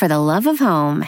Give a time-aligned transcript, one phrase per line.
[0.00, 1.04] for the love of home.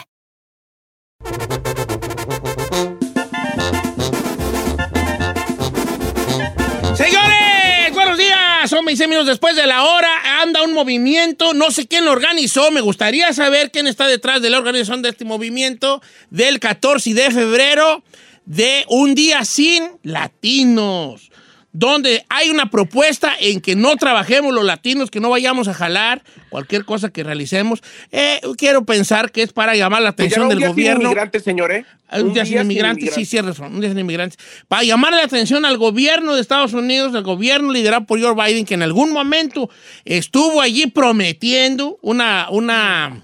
[6.95, 8.69] Señores, buenos días.
[8.69, 10.41] Son 26 minutos después de la hora.
[10.43, 11.55] Anda un movimiento.
[11.55, 12.69] No sé quién lo organizó.
[12.69, 15.99] Me gustaría saber quién está detrás de la organización de este movimiento
[16.29, 18.03] del 14 de febrero
[18.45, 21.31] de Un Día Sin Latinos.
[21.75, 26.23] Donde hay una propuesta en que no trabajemos los latinos, que no vayamos a jalar
[26.49, 27.81] cualquier cosa que realicemos.
[28.11, 31.05] Eh, quiero pensar que es para llamar la atención del gobierno.
[31.05, 31.85] inmigrantes, señores.
[32.11, 33.73] Un, día, sin inmigrantes, sí, sí, razón.
[33.73, 34.37] Un día sin inmigrantes.
[34.67, 38.65] Para llamar la atención al gobierno de Estados Unidos, al gobierno liderado por Joe Biden,
[38.65, 39.69] que en algún momento
[40.05, 43.23] estuvo allí prometiendo una, una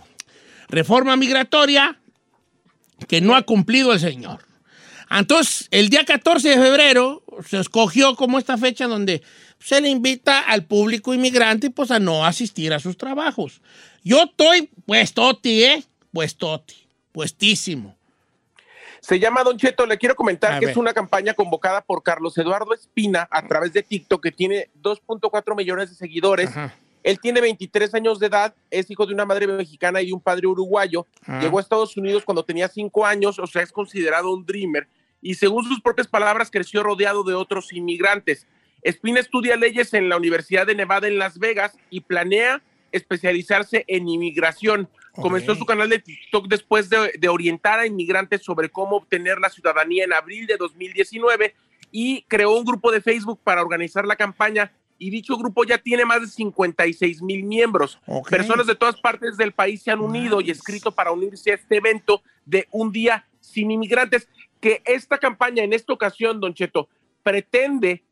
[0.69, 1.99] reforma migratoria
[3.07, 4.39] que no ha cumplido el señor.
[5.11, 9.21] Entonces, el día 14 de febrero se escogió como esta fecha donde
[9.59, 13.61] se le invita al público inmigrante pues a no asistir a sus trabajos.
[14.03, 15.83] Yo estoy puestoti, ¿eh?
[16.11, 16.75] Puestoti,
[17.11, 17.95] puestísimo.
[19.01, 20.71] Se llama Don Cheto, le quiero comentar A que ver.
[20.71, 25.55] es una campaña convocada por Carlos Eduardo Espina a través de TikTok, que tiene 2.4
[25.55, 26.49] millones de seguidores.
[26.49, 26.73] Ajá.
[27.03, 30.19] Él tiene 23 años de edad, es hijo de una madre mexicana y de un
[30.19, 31.05] padre uruguayo.
[31.41, 34.87] Llegó a Estados Unidos cuando tenía 5 años, o sea, es considerado un dreamer.
[35.21, 38.47] Y según sus propias palabras, creció rodeado de otros inmigrantes.
[38.81, 44.07] Espina estudia leyes en la Universidad de Nevada en Las Vegas y planea especializarse en
[44.07, 44.89] inmigración.
[45.13, 49.49] Comenzó su canal de TikTok después de, de orientar a inmigrantes sobre cómo obtener la
[49.49, 51.53] ciudadanía en abril de 2019
[51.91, 56.05] y creó un grupo de Facebook para organizar la campaña y dicho grupo ya tiene
[56.05, 57.99] más de 56 mil miembros.
[58.29, 61.77] Personas de todas partes del país se han unido y escrito para unirse a este
[61.77, 64.27] evento de un día sin inmigrantes,
[64.59, 66.89] que esta campaña en esta ocasión, Don Cheto,
[67.23, 68.03] pretende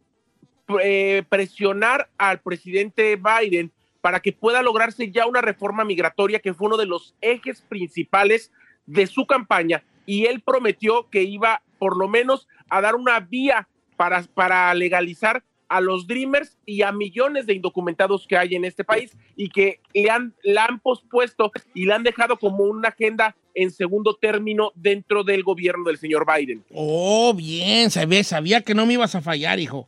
[0.82, 3.72] eh, presionar al presidente Biden
[4.02, 8.52] para que pueda lograrse ya una reforma migratoria que fue uno de los ejes principales
[8.86, 13.68] de su campaña y él prometió que iba por lo menos a dar una vía
[13.98, 18.84] para, para legalizar a los Dreamers y a millones de indocumentados que hay en este
[18.84, 23.36] país y que le han, la han pospuesto y la han dejado como una agenda
[23.54, 26.64] en segundo término dentro del gobierno del señor Biden.
[26.74, 29.88] Oh, bien, sabía, sabía que no me ibas a fallar, hijo.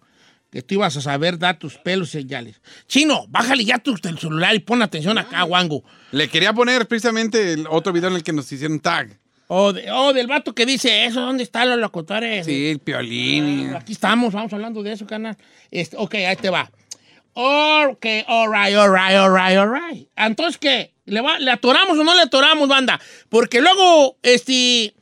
[0.51, 2.59] Que tú ibas a saber dar tus pelos y señales.
[2.87, 5.83] Chino, bájale ya tu el celular y pon atención acá, Wango.
[6.11, 9.19] Le quería poner precisamente el otro video en el que nos hicieron tag.
[9.51, 12.45] Oh, de- oh, del vato que dice eso, ¿dónde están los locutores?
[12.45, 13.71] Sí, el piolín.
[13.73, 15.35] Ah, Aquí estamos, vamos hablando de eso, canal.
[15.71, 16.71] Este, ok, ahí te va.
[17.33, 20.07] Ok, all right, all right, all right, all right.
[20.15, 20.93] Entonces, ¿qué?
[21.05, 22.99] ¿Le, va- ¿Le atoramos o no le atoramos, banda?
[23.29, 24.93] Porque luego, este,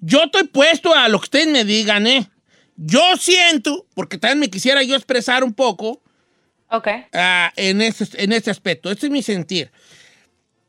[0.00, 2.28] yo estoy puesto a lo que ustedes me digan, ¿eh?
[2.76, 6.02] Yo siento, porque también me quisiera yo expresar un poco
[6.70, 6.88] Ok.
[7.14, 8.90] ah, en, este, en este aspecto.
[8.90, 9.72] Este es mi sentir.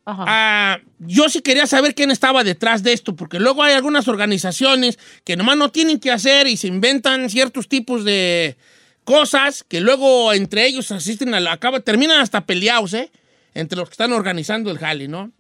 [0.10, 4.98] Ah, yo sí quería saber quién estaba detrás de esto, porque luego hay algunas organizaciones
[5.26, 8.56] que nomás no tienen que hacer y se inventan ciertos tipos de
[9.04, 13.12] cosas que luego entre ellos asisten a la acaba, terminan hasta peleados, ¿eh?
[13.54, 15.32] Entre los que están organizando el jale, ¿no?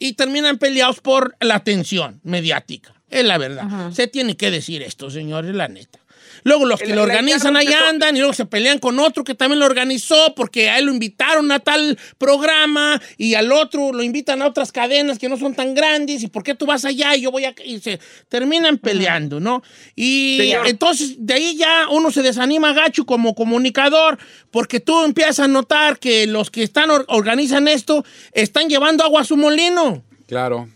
[0.00, 2.92] Y terminan peleados por la atención mediática.
[3.08, 3.92] Es la verdad.
[3.92, 6.00] Se tiene que decir esto, señores, la neta.
[6.44, 9.34] Luego los que El- lo organizan to- andan y luego se pelean con otro que
[9.34, 14.02] también lo organizó porque a él lo invitaron a tal programa y al otro lo
[14.02, 17.16] invitan a otras cadenas que no son tan grandes y por qué tú vas allá
[17.16, 17.98] y yo voy acá y se
[18.28, 19.62] terminan peleando, ¿no?
[19.96, 20.66] Y Señor.
[20.68, 24.18] entonces de ahí ya uno se desanima gacho como comunicador
[24.50, 29.22] porque tú empiezas a notar que los que están or- organizan esto están llevando agua
[29.22, 30.04] a su molino.
[30.26, 30.68] Claro.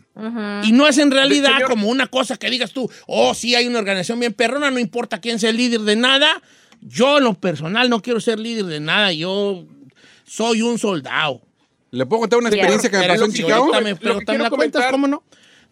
[0.65, 3.79] Y no es en realidad como una cosa que digas tú, oh, sí, hay una
[3.79, 6.43] organización bien perrona, no importa quién sea el líder de nada.
[6.81, 9.13] Yo, en lo personal, no quiero ser líder de nada.
[9.13, 9.65] Yo
[10.25, 11.41] soy un soldado.
[11.91, 13.67] ¿Le puedo contar una experiencia que me pasó en Chicago?
[13.85, 15.23] me- pero también la cuentas, comentar- ¿cómo no?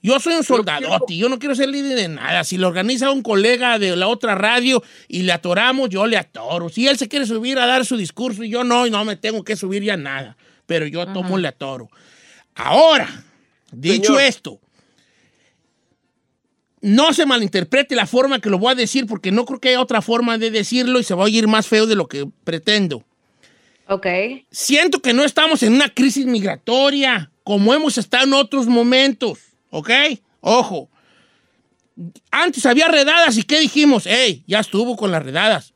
[0.03, 2.45] Yo soy un soldadote, yo no quiero ser líder de nada.
[2.45, 6.69] Si lo organiza un colega de la otra radio y le atoramos, yo le atoro.
[6.69, 9.17] Si él se quiere subir a dar su discurso y yo no, y no me
[9.17, 10.37] tengo que subir ya nada.
[10.67, 11.89] Pero yo tomo le atoro.
[12.55, 13.09] Ahora,
[13.73, 14.23] dicho Señor.
[14.23, 14.61] esto,
[16.81, 19.81] no se malinterprete la forma que lo voy a decir, porque no creo que haya
[19.81, 23.05] otra forma de decirlo y se va a oír más feo de lo que pretendo.
[23.89, 24.07] Ok.
[24.51, 29.39] Siento que no estamos en una crisis migratoria como hemos estado en otros momentos,
[29.71, 29.91] ¿ok?
[30.41, 30.91] Ojo.
[32.31, 34.07] Antes había redadas y ¿qué dijimos?
[34.07, 34.45] ¡Ey!
[34.47, 35.73] Ya estuvo con las redadas.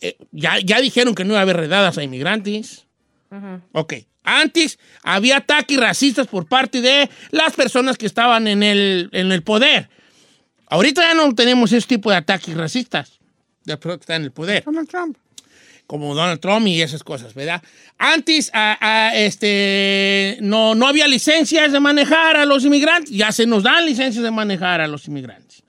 [0.00, 2.86] Eh, ya, ya dijeron que no iba a haber redadas a inmigrantes.
[3.72, 3.94] Ok.
[4.22, 9.42] Antes había ataques racistas por parte de las personas que estaban en el, en el
[9.42, 9.88] poder.
[10.68, 13.18] Ahorita ya no tenemos ese tipo de ataques racistas.
[13.64, 15.16] De personas que están en el poder Donald Trump.
[15.86, 17.62] como Donald Trump y esas cosas, ¿verdad?
[17.98, 23.46] Antes a- a, este, no, no había licencias de manejar a los inmigrantes, ya se
[23.46, 25.62] nos dan licencias de manejar a los inmigrantes.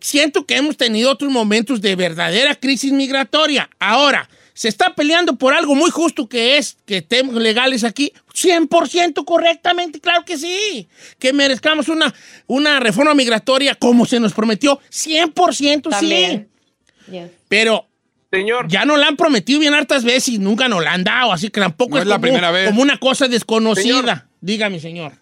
[0.00, 3.68] Siento que hemos tenido otros momentos de verdadera crisis migratoria.
[3.78, 4.28] Ahora,
[4.58, 8.12] se está peleando por algo muy justo que es que estemos legales aquí.
[8.34, 10.88] 100% correctamente, claro que sí.
[11.20, 12.12] Que merezcamos una,
[12.48, 14.80] una reforma migratoria como se nos prometió.
[14.90, 16.48] 100% También.
[17.06, 17.12] sí.
[17.12, 17.30] Yes.
[17.46, 17.86] Pero
[18.32, 21.32] Señor, ya nos la han prometido bien hartas veces y nunca nos la han dado,
[21.32, 22.66] así que tampoco No es, es la como, primera vez.
[22.66, 23.84] como una cosa desconocida.
[24.00, 24.22] Señor.
[24.40, 25.12] Dígame, señor.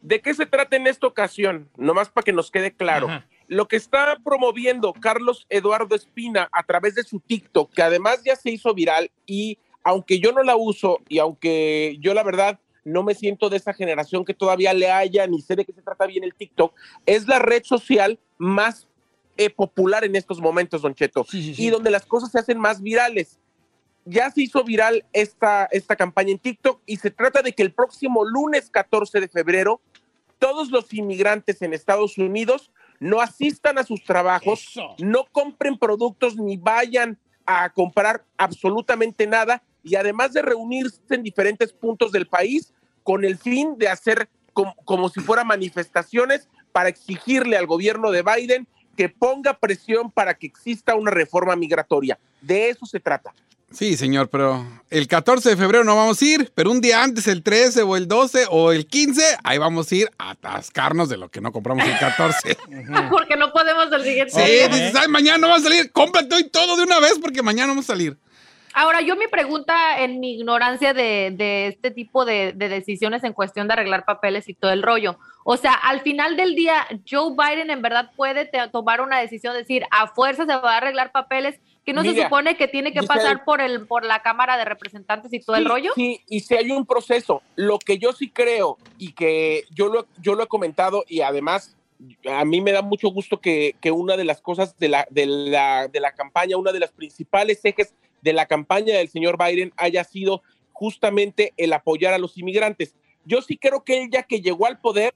[0.00, 1.68] ¿de qué se trata en esta ocasión?
[1.76, 3.06] Nomás para que nos quede claro.
[3.10, 3.26] Ajá.
[3.50, 8.36] Lo que está promoviendo Carlos Eduardo Espina a través de su TikTok, que además ya
[8.36, 13.02] se hizo viral y aunque yo no la uso y aunque yo la verdad no
[13.02, 16.06] me siento de esa generación que todavía le haya ni sé de qué se trata
[16.06, 16.72] bien el TikTok,
[17.06, 18.86] es la red social más
[19.36, 21.66] eh, popular en estos momentos, Don Cheto, Sí, sí, sí.
[21.66, 23.40] y donde las cosas se hacen más virales.
[24.04, 27.72] Ya se hizo viral esta, esta campaña en TikTok y se trata de que el
[27.72, 29.80] próximo lunes 14 de febrero
[30.38, 32.70] todos los inmigrantes en Estados Unidos
[33.00, 34.94] no asistan a sus trabajos, Eso.
[34.98, 41.72] no compren productos ni vayan a comprar absolutamente nada y además de reunirse en diferentes
[41.72, 47.56] puntos del país con el fin de hacer como, como si fueran manifestaciones para exigirle
[47.56, 52.18] al gobierno de Biden que ponga presión para que exista una reforma migratoria.
[52.42, 53.34] De eso se trata.
[53.72, 57.28] Sí, señor, pero el 14 de febrero no vamos a ir, pero un día antes,
[57.28, 61.16] el 13 o el 12 o el 15, ahí vamos a ir a atascarnos de
[61.16, 62.56] lo que no compramos el 14.
[63.10, 64.68] Porque no podemos el siguiente Sí, día.
[64.68, 67.68] dices, ay, mañana no va a salir, cómprate hoy todo de una vez porque mañana
[67.68, 68.18] vamos a salir.
[68.72, 73.32] Ahora, yo mi pregunta en mi ignorancia de, de este tipo de, de decisiones en
[73.32, 75.18] cuestión de arreglar papeles y todo el rollo.
[75.44, 79.84] O sea, al final del día, Joe Biden en verdad puede tomar una decisión, decir,
[79.90, 81.58] a fuerza se va a arreglar papeles,
[81.90, 85.32] que no se supone que tiene que pasar por el por la Cámara de Representantes
[85.32, 85.92] y todo el Sí, rollo.
[85.94, 87.42] Sí, y si hay un proceso.
[87.56, 91.76] Lo que yo sí creo y que yo lo, yo lo he comentado y además
[92.30, 95.26] a mí me da mucho gusto que, que una de las cosas de la, de,
[95.26, 99.72] la, de la campaña, una de las principales ejes de la campaña del señor Biden
[99.76, 102.94] haya sido justamente el apoyar a los inmigrantes.
[103.24, 105.14] Yo sí creo que él ya que llegó al poder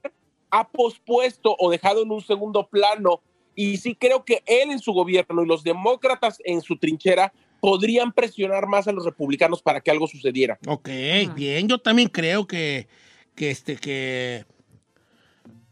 [0.51, 3.21] ha pospuesto o dejado en un segundo plano
[3.55, 7.31] y sí creo que él en su gobierno y los demócratas en su trinchera
[7.61, 10.59] podrían presionar más a los republicanos para que algo sucediera.
[10.67, 10.89] Ok,
[11.35, 11.67] bien.
[11.67, 12.87] Yo también creo que,
[13.33, 14.45] que este, que,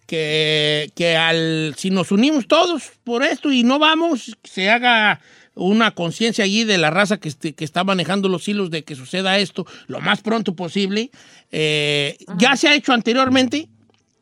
[0.07, 5.21] que, que al, si nos unimos todos por esto y no vamos, se haga
[5.55, 8.95] una conciencia allí de la raza que, este- que está manejando los hilos de que
[8.95, 11.11] suceda esto lo más pronto posible.
[11.51, 13.69] Eh, ya se ha hecho anteriormente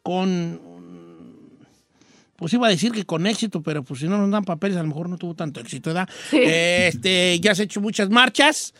[0.03, 0.60] con,
[2.41, 4.81] pues iba a decir que con éxito, pero pues si no nos dan papeles a
[4.81, 6.10] lo mejor no tuvo tanto éxito, ¿verdad?
[6.31, 6.39] Sí.
[6.41, 8.74] Este, ya se ha hecho muchas marchas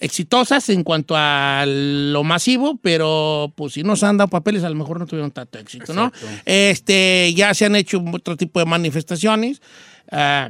[0.00, 4.68] exitosas en cuanto a lo masivo, pero pues si no se han dado papeles, a
[4.68, 6.10] lo mejor no tuvieron tanto éxito, ¿no?
[6.44, 9.62] Este, ya se han hecho otro tipo de manifestaciones.
[10.10, 10.48] Ah,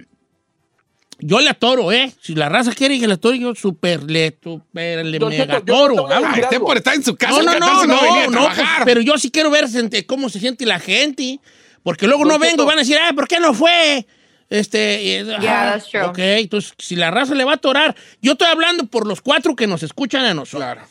[1.19, 2.11] yo le atoro, ¿eh?
[2.23, 6.05] Si la raza quiere que le atoro, yo súper le, super le Don mega atoro.
[6.07, 8.67] usted por estar en su casa No, no, 14 no, no, a no, no, pues,
[8.87, 11.39] pero yo sí quiero ver gente- cómo se siente la gente,
[11.83, 14.07] porque luego no vengo y van a decir, ay, ¿por qué no fue?
[14.49, 16.03] Este, Yeah, ah, that's true.
[16.03, 19.55] ok, entonces si la raza le va a atorar, yo estoy hablando por los cuatro
[19.55, 20.63] que nos escuchan a nosotros.
[20.73, 20.83] Claro.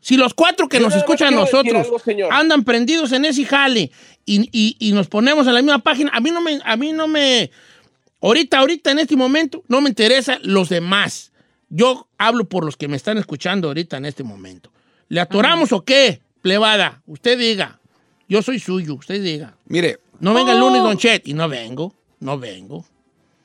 [0.00, 2.32] Si los cuatro que Yo nos escuchan a nosotros algo, señor.
[2.32, 3.90] andan prendidos en ese jale
[4.24, 6.92] y, y- y nos ponemos en la misma página, a mí no me, a mí
[6.92, 7.50] no me,
[8.22, 11.32] ahorita, ahorita en este momento, no me interesa los demás.
[11.68, 14.70] Yo hablo por los que me están escuchando ahorita en este momento.
[15.08, 17.02] ¿Le atoramos o qué, plebada?
[17.06, 17.80] Usted diga.
[18.28, 19.54] Yo soy suyo, usted diga.
[19.66, 20.84] Mire, No venga el lunes, Oh.
[20.84, 21.26] Don Chet.
[21.28, 22.84] Y no vengo, no vengo.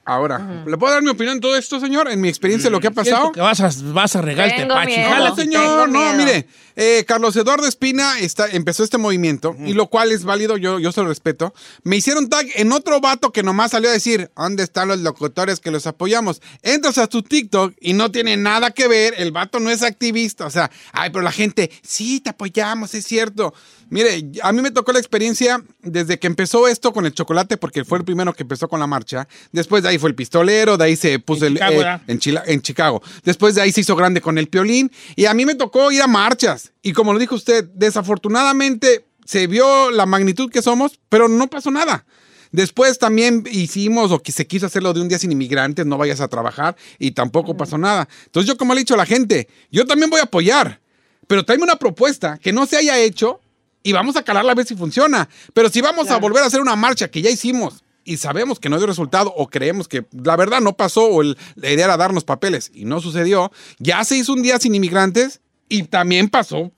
[0.05, 2.09] Ahora, ¿le puedo dar mi opinión en todo esto, señor?
[2.09, 3.31] En mi experiencia, lo que ha pasado.
[3.31, 4.75] Que vas a, vas a miedo.
[4.75, 5.63] Jala, señor.
[5.63, 6.13] Tengo No, miedo.
[6.17, 10.77] mire, eh, Carlos Eduardo Espina está, empezó este movimiento, y lo cual es válido, yo,
[10.79, 11.53] yo se lo respeto.
[11.83, 15.61] Me hicieron tag en otro vato que nomás salió a decir, ¿dónde están los locutores
[15.61, 16.41] que los apoyamos?
[16.63, 20.45] Entras a tu TikTok y no tiene nada que ver, el vato no es activista,
[20.45, 23.53] o sea, ay, pero la gente, sí, te apoyamos, es cierto.
[23.89, 27.85] Mire, a mí me tocó la experiencia desde que empezó esto con el chocolate, porque
[27.85, 29.27] fue el primero que empezó con la marcha.
[29.51, 31.57] Después de ahí fue el pistolero, de ahí se puso En el...
[31.57, 32.01] Chicago, eh, ¿verdad?
[32.07, 33.01] en, Chila- en Chicago.
[33.23, 34.91] Después de ahí se hizo grande con el piolín.
[35.15, 36.71] Y a mí me tocó ir a marchas.
[36.81, 41.71] Y como lo dijo usted, desafortunadamente se vio la magnitud que somos, pero no pasó
[41.71, 42.05] nada.
[42.51, 46.21] Después también hicimos o que se quiso hacerlo de un día sin inmigrantes, no vayas
[46.21, 48.07] a trabajar y tampoco pasó nada.
[48.25, 50.79] Entonces yo como le he dicho a la gente, yo también voy a apoyar,
[51.27, 53.39] pero tráeme una propuesta que no se haya hecho
[53.81, 55.27] y vamos a calarla a ver si funciona.
[55.53, 58.69] Pero si vamos a volver a hacer una marcha que ya hicimos y sabemos que
[58.69, 61.97] no dio resultado o creemos que la verdad no pasó o el- la idea era
[61.97, 66.71] darnos papeles y no sucedió, ya se hizo un día sin inmigrantes y también pasó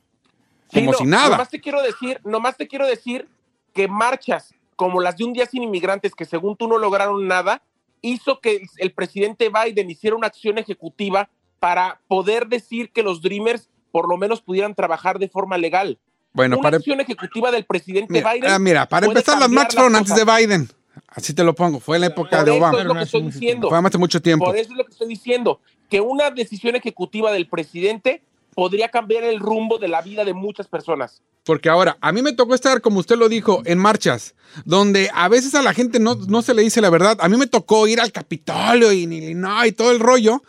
[0.71, 1.29] Sí, como no, si nada.
[1.29, 3.27] Nomás te quiero decir, nomás te quiero decir
[3.73, 7.61] que marchas como las de un día sin inmigrantes, que según tú no lograron nada,
[8.01, 11.29] hizo que el, el presidente Biden hiciera una acción ejecutiva
[11.59, 15.97] para poder decir que los Dreamers por lo menos pudieran trabajar de forma legal.
[16.33, 18.49] Bueno, una para, acción ejecutiva del presidente mira, Biden.
[18.51, 20.69] ah, mira, para empezar, las marchas fueron antes de Biden.
[21.07, 21.79] Así te lo pongo.
[21.79, 22.79] Fue en la época Por de eso Obama.
[22.79, 23.69] es lo que estoy diciendo.
[23.69, 24.45] Fue hace mucho tiempo.
[24.45, 25.59] Por eso es lo que estoy diciendo,
[25.89, 28.21] que una decisión ejecutiva del presidente
[28.53, 31.21] podría cambiar el rumbo de la vida de muchas personas.
[31.43, 34.33] Porque ahora, a mí me tocó estar, como usted lo dijo, en marchas,
[34.63, 37.17] donde a veces a la gente no, no se le dice la verdad.
[37.21, 40.41] A mí me tocó ir al Capitolio y, y, no, y todo el rollo.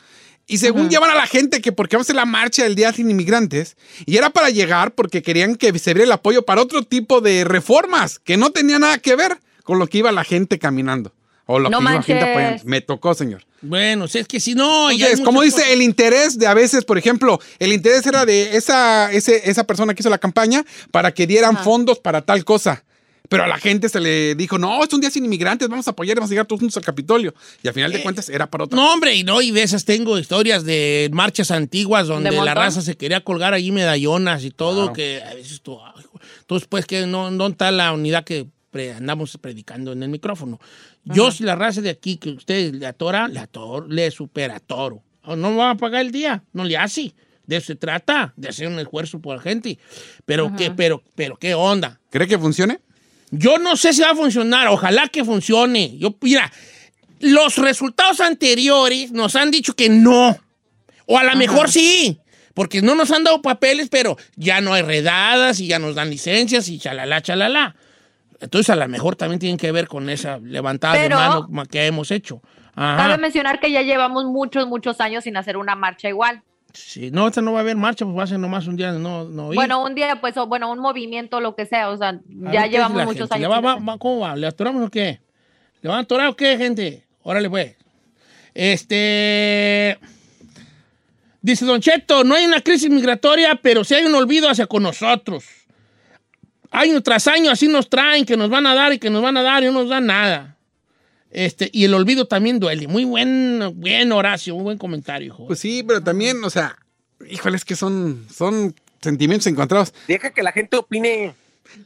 [0.46, 2.92] Y según llevan a la gente que porque vamos a hacer la marcha del Día
[2.92, 3.76] Sin Inmigrantes,
[4.06, 7.44] y era para llegar porque querían que se viera el apoyo para otro tipo de
[7.44, 11.12] reformas que no tenía nada que ver con lo que iba la gente caminando.
[11.48, 12.30] O lo No que iba la gente manches.
[12.36, 12.62] apoyando.
[12.64, 13.44] Me tocó, señor.
[13.62, 14.90] Bueno, si es que si no.
[14.90, 15.70] Entonces, como dice, cosas.
[15.72, 19.94] el interés de a veces, por ejemplo, el interés era de esa, ese- esa persona
[19.94, 21.64] que hizo la campaña para que dieran Ajá.
[21.64, 22.84] fondos para tal cosa.
[23.28, 25.90] Pero a la gente se le dijo, no, es un día sin inmigrantes, vamos a
[25.90, 27.34] apoyar, vamos a llegar todos juntos al Capitolio.
[27.62, 28.76] Y al final de cuentas era para otra.
[28.76, 32.54] No, hombre, y no, y de esas tengo historias de marchas antiguas donde ¿De la
[32.54, 34.92] raza se quería colgar allí medallonas y todo, Claro.
[34.94, 36.04] que a veces tú, ay,
[36.40, 38.46] entonces pues que no, no está la unidad que
[38.96, 40.60] andamos predicando en el micrófono.
[41.04, 45.02] Yo si la raza de aquí que ustedes le atora, le atoro, le supera toro.
[45.24, 47.14] No me van a pagar el día, no le hace.
[47.46, 49.78] De eso se trata, de hacer un esfuerzo por la gente.
[50.24, 52.00] Pero qué, pero, pero qué onda.
[52.10, 52.80] ¿Cree que funcione?
[53.30, 55.96] Yo no sé si va a funcionar, ojalá que funcione.
[55.98, 56.52] Yo, mira,
[57.20, 60.36] los resultados anteriores nos han dicho que no.
[61.06, 62.20] O a lo mejor sí,
[62.54, 66.10] porque no nos han dado papeles, pero ya no hay redadas y ya nos dan
[66.10, 67.76] licencias y chalala, chalala.
[68.40, 71.66] Entonces a lo mejor también tienen que ver con esa levantada Pero- de mano ma-
[71.66, 72.42] que hemos hecho.
[72.74, 72.96] Ajá.
[73.08, 76.42] Cabe mencionar que ya llevamos muchos, muchos años sin hacer una marcha igual.
[76.74, 78.92] Sí, no, esta no va a haber marcha, pues va a ser nomás un día
[78.92, 79.54] no, no ir.
[79.56, 82.66] Bueno, un día, pues, o bueno, un movimiento, lo que sea, o sea, A ya
[82.66, 83.34] llevamos muchos gente.
[83.36, 83.42] años.
[83.44, 83.88] ¿Le va- sin va- hacer.
[83.88, 84.36] va- ¿Cómo va?
[84.36, 85.20] ¿Le atoramos o qué?
[85.80, 87.06] ¿Le van a atorar o qué, gente?
[87.22, 87.76] Órale, pues.
[88.52, 89.98] Este.
[91.40, 94.82] Dice Don Cheto, no hay una crisis migratoria, pero sí hay un olvido hacia con
[94.82, 95.44] nosotros.
[96.78, 99.36] Año tras año así nos traen, que nos van a dar y que nos van
[99.38, 100.56] a dar y no nos dan nada.
[101.30, 102.86] Este, y el olvido también duele.
[102.86, 105.46] Muy buen, buen Horacio, muy buen comentario, hijo.
[105.46, 106.76] Pues sí, pero también, o sea,
[107.30, 109.94] híjole, es que son, son sentimientos encontrados.
[110.06, 111.32] Deja que la gente opine.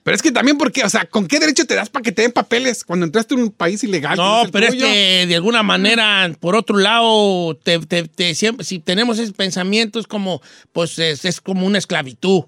[0.03, 2.23] Pero es que también, porque, o sea, ¿con qué derecho te das para que te
[2.23, 4.17] den papeles cuando entraste en un país ilegal?
[4.17, 4.87] No, pero es tuyo?
[4.87, 9.99] que de alguna manera, por otro lado, te, te- te- siempre, si tenemos ese pensamiento
[10.01, 10.43] es como,
[10.73, 12.43] pues es, es como una esclavitud.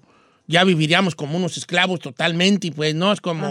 [0.52, 3.46] Ya viviríamos como unos esclavos totalmente y pues no, es como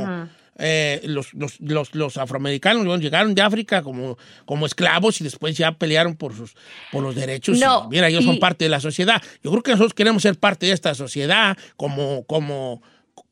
[0.57, 5.57] eh, los, los, los- los afroamericanos bueno, llegaron de África como, como esclavos y después
[5.57, 6.53] ya pelearon por, sus,
[6.91, 7.57] por los derechos.
[7.57, 9.21] No, y mira, ellos son parte de la sociedad.
[9.43, 12.81] Yo creo que nosotros queremos ser parte de esta sociedad como, como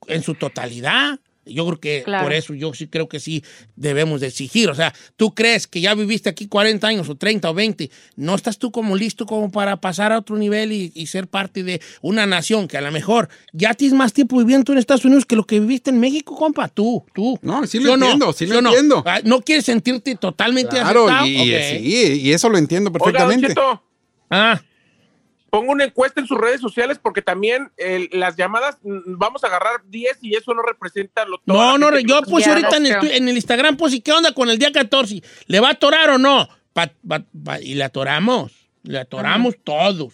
[0.07, 1.19] en su totalidad.
[1.45, 2.25] Yo creo que Claro.
[2.25, 3.43] por eso yo sí creo que sí
[3.75, 4.69] debemos de exigir.
[4.69, 8.35] O sea, tú crees que ya viviste aquí 40 años o 30 o 20, no
[8.35, 11.81] estás tú como listo como para pasar a otro nivel y, y ser parte de
[12.01, 15.35] una nación que a lo mejor ya tienes más tiempo viviendo en Estados Unidos que
[15.35, 16.67] lo que viviste en México, compa.
[16.67, 17.39] Tú, tú.
[17.41, 18.05] No, sí lo o no?
[18.05, 18.69] entiendo, sí lo no?
[18.69, 19.03] entiendo.
[19.05, 21.27] Ah, ¿No quieres sentirte totalmente Claro, aceptado?
[21.27, 23.55] y, sí, eso lo entiendo perfectamente.
[24.29, 24.61] Ah,
[25.49, 29.47] pongo una encuesta en sus redes sociales porque también el- las llamadas mm, vamos a
[29.47, 32.85] agarrar 10 y eso no representa lo toda no, no, yo puse Ya, ahorita en
[32.85, 35.21] el, en Instagram, pues, ¿y qué onda con el día 14?
[35.47, 36.47] ¿Le va a atorar o no?
[36.73, 38.51] Pa- pa- pa- y le atoramos,
[38.83, 40.13] le atoramos todos.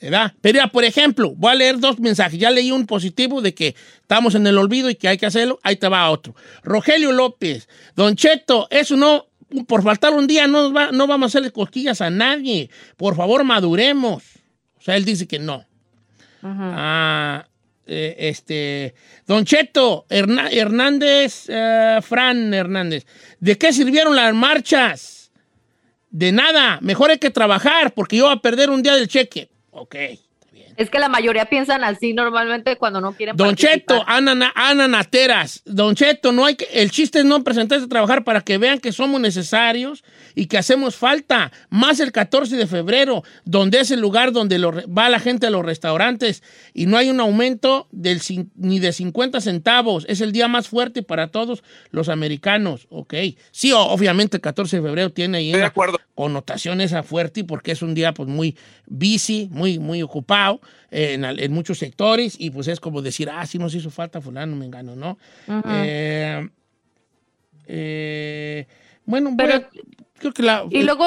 [0.00, 0.34] ¿Verdad?
[0.40, 2.36] Pero ya, por ejemplo, voy a leer dos mensajes.
[2.36, 5.60] Ya leí un positivo de que estamos en el olvido y que hay que hacerlo.
[5.62, 6.34] Ahí te va otro.
[6.64, 7.68] Rogelio López.
[7.94, 9.26] Don Cheto, eso no
[9.66, 12.70] por faltar un día no, va, no vamos a hacerle cosquillas a nadie.
[12.96, 14.22] Por favor, maduremos.
[14.78, 15.64] O sea, él dice que no.
[16.42, 17.46] Ah,
[17.86, 18.94] eh, este,
[19.26, 23.06] Don Cheto, Hernández, eh, Fran Hernández,
[23.38, 25.30] ¿de qué sirvieron las marchas?
[26.10, 29.50] De nada, mejor hay que trabajar porque yo voy a perder un día del cheque.
[29.70, 29.96] Ok.
[30.76, 35.62] Es que la mayoría piensan así normalmente cuando no quieren Don Cheto, Ana, Ana Nateras.
[35.64, 38.78] Don Cheto, no hay que, el chiste es no presentarse a trabajar para que vean
[38.78, 40.02] que somos necesarios
[40.34, 41.52] y que hacemos falta.
[41.68, 45.64] Más el 14 de febrero, donde es el lugar donde va la gente a los
[45.64, 48.20] restaurantes y no hay un aumento del,
[48.56, 50.06] ni de 50 centavos.
[50.08, 52.86] Es el día más fuerte para todos los americanos.
[52.88, 53.14] Ok.
[53.50, 55.72] Sí, obviamente el 14 de febrero tiene ahí una
[56.14, 61.78] connotación esa fuerte porque es un día pues muy busy, muy, muy ocupado en, muchos
[61.78, 65.18] sectores y pues es como decir, ah, sí nos hizo falta fulano, me engano, ¿no?
[65.66, 66.48] Eh,
[67.66, 68.66] eh,
[69.04, 69.68] bueno, Pero,
[70.18, 70.64] creo que la...
[70.70, 71.06] Y luego...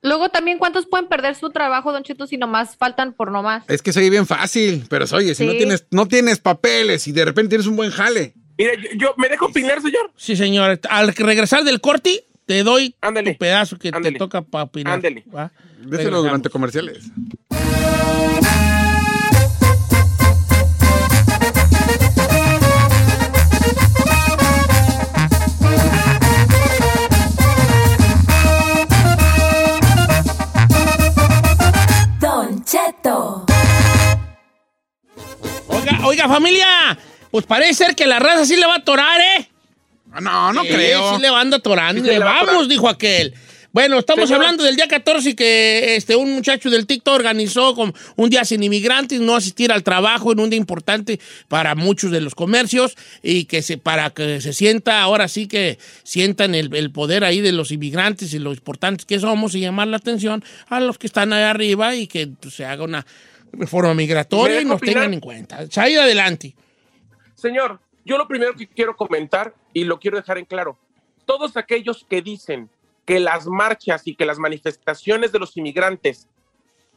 [0.00, 3.64] Luego también, ¿cuántos pueden perder su trabajo, Don Cheto, si nomás faltan por nomás?
[3.66, 7.24] Es que soy bien fácil, pero oye, si no, tienes, no tienes papeles y de
[7.24, 8.32] repente tienes un buen jale.
[8.56, 10.12] Mira, yo, ¿me dejo opinar, señor?
[10.16, 10.80] Sí, señor.
[10.88, 14.94] Al regresar del corte, te doy un pedazo que te toca para opinar.
[14.94, 15.24] Ándale.
[15.80, 17.10] Déselo durante comerciales.
[35.98, 36.98] Oiga, oiga, familia,
[37.30, 39.48] pues parece ser que la raza sí le va a atorar, ¿eh?
[40.12, 41.16] Ah, no, no creo.
[41.16, 42.02] Sí le va a andar atorando.
[42.02, 43.34] le vamos, dijo aquel.
[43.70, 48.30] Bueno, estamos hablando del día 14 que este, un muchacho del TikTok organizó con un
[48.30, 52.34] día sin inmigrantes, no asistir al trabajo en un día importante para muchos de los
[52.34, 57.42] comercios y que se, para que se sienta, ahora sí que sientan el, poder ahí
[57.42, 61.06] de los inmigrantes y lo importantes que somos y llamar la atención a los que
[61.06, 63.04] están ahí arriba y que pues, se haga una
[63.52, 65.60] reforma migratoria y nos tengan en cuenta.
[65.76, 66.54] Ahí adelante.
[67.34, 70.78] Señor, yo lo primero que quiero comentar y lo quiero dejar en claro,
[71.24, 72.70] todos aquellos que dicen
[73.04, 76.28] que las marchas y que las manifestaciones de los inmigrantes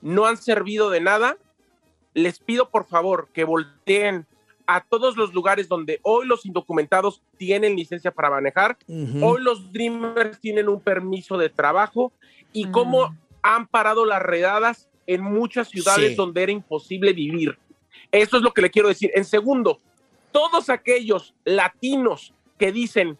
[0.02, 1.38] no han servido de nada,
[2.14, 4.26] les pido por favor que volteen
[4.68, 8.78] a todos los lugares donde hoy los indocumentados tienen licencia para manejar,
[9.22, 12.14] hoy los Dreamers tienen un permiso de trabajo
[12.54, 13.18] y cómo mm.
[13.42, 17.58] han parado las redadas en muchas ciudades donde era imposible vivir.
[18.12, 19.12] Eso es lo que le quiero decir.
[19.14, 19.80] En segundo,
[20.32, 23.18] todos aquellos latinos que dicen,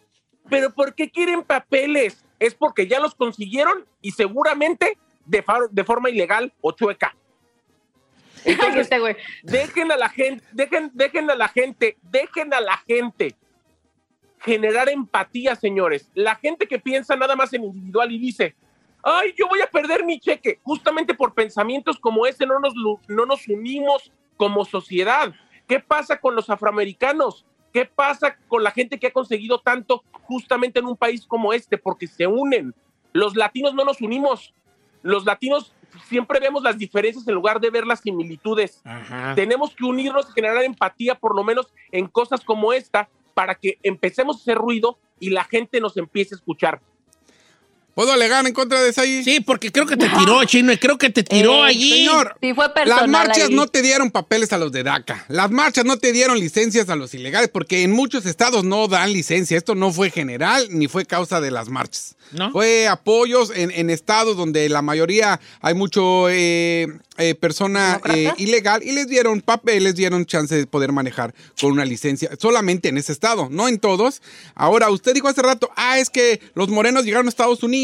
[0.48, 2.24] pero ¿por qué quieren papeles?
[2.42, 7.14] es porque ya los consiguieron y seguramente de, de forma ilegal o chueca.
[8.44, 8.90] Entonces,
[9.44, 13.36] dejen a la gente, dejen, dejen a la gente, dejen a la gente
[14.40, 16.10] generar empatía, señores.
[16.14, 18.56] La gente que piensa nada más en individual y dice,
[19.02, 22.74] ay, yo voy a perder mi cheque, justamente por pensamientos como ese no nos,
[23.08, 25.34] no nos unimos como sociedad.
[25.66, 27.44] ¿Qué pasa con los afroamericanos?
[27.72, 31.78] ¿Qué pasa con la gente que ha conseguido tanto justamente en un país como este?
[31.78, 32.74] Porque se unen.
[33.12, 34.52] Los latinos no nos unimos.
[35.02, 35.74] Los latinos
[36.08, 38.82] siempre vemos las diferencias en lugar de ver las similitudes.
[39.34, 43.78] Tenemos que unirnos y generar empatía, por lo menos en cosas como esta, para que
[43.82, 46.80] empecemos a hacer ruido y la gente nos empiece a escuchar.
[47.94, 49.22] ¿Puedo alegar en contra de esa ahí?
[49.22, 51.90] Sí, porque creo que te tiró, Chino, y creo que te tiró eh, allí.
[51.90, 52.36] Señor,
[52.86, 55.26] las marchas no te dieron papeles a los de DACA.
[55.28, 59.12] Las marchas no te dieron licencias a los ilegales, porque en muchos estados no dan
[59.12, 59.58] licencia.
[59.58, 62.16] Esto no fue general ni fue causa de las marchas.
[62.30, 62.50] ¿No?
[62.50, 66.86] Fue apoyos en, estados donde la mayoría hay mucho eh,
[67.18, 71.84] eh, persona eh, ilegal y les dieron papeles, dieron chance de poder manejar con una
[71.84, 74.22] licencia solamente en ese estado, no en todos.
[74.54, 77.81] Ahora, usted dijo hace rato, ah, es que los morenos llegaron a Estados Unidos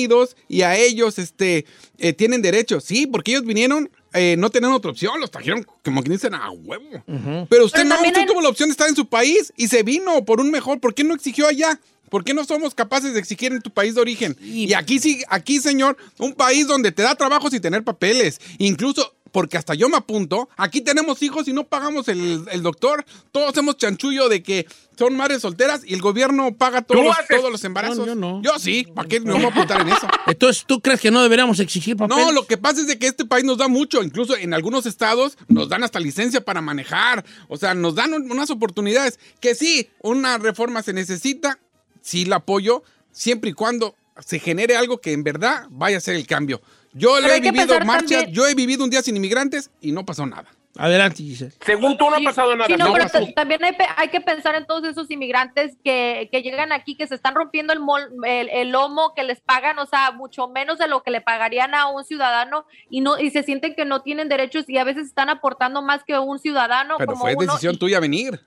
[0.48, 1.64] y a ellos este,
[1.98, 2.80] eh, tienen derecho.
[2.80, 3.90] Sí, porque ellos vinieron
[4.36, 7.04] no tenían otra opción, los trajeron como que dicen a huevo.
[7.48, 10.24] Pero usted no, usted tuvo la opción de estar en su país y se vino
[10.24, 10.80] por un mejor.
[10.80, 11.78] ¿Por qué no exigió allá?
[12.08, 14.36] ¿Por qué no somos capaces de exigir en tu país de origen?
[14.40, 18.40] Y aquí sí, aquí, señor, un país donde te da trabajo sin tener papeles.
[18.58, 23.50] Incluso porque hasta yo me apunto, aquí tenemos hijos y no pagamos el, doctor, todos
[23.50, 27.64] hacemos chanchullo de que son madres solteras y el gobierno paga todos, los, todos los
[27.64, 28.06] embarazos.
[28.06, 28.42] yo no.
[28.42, 30.08] Yo sí, ¿para qué me voy a apuntar en eso?
[30.26, 32.24] Entonces, ¿tú crees que no deberíamos exigir papeles?
[32.24, 34.86] No, lo que pasa es de que este país nos da mucho, incluso en algunos
[34.86, 39.88] estados nos dan hasta licencia para manejar, o sea, nos dan unas oportunidades que sí,
[40.02, 41.58] una reforma se necesita,
[42.00, 46.16] sí la apoyo, siempre y cuando se genere algo que en verdad vaya a ser
[46.16, 46.60] el cambio.
[46.92, 50.46] Yo he vivido marchas, yo he vivido un día sin inmigrantes y no pasó nada.
[50.80, 51.52] Adelante, Giselle.
[51.66, 52.66] Según tú no ha pasado nada.
[52.68, 53.26] Sí, no, No pero pasó.
[53.34, 57.16] también hay, hay que pensar en todos esos inmigrantes que, que llegan aquí, que se
[57.16, 60.86] están rompiendo el, mol- el, el lomo, que les pagan, o sea, mucho menos de
[60.86, 64.28] lo que le pagarían a un ciudadano y no y se sienten que no tienen
[64.28, 66.94] derechos y a veces están aportando más que un ciudadano.
[66.98, 68.40] Pero como fue uno, decisión y- tuya venir.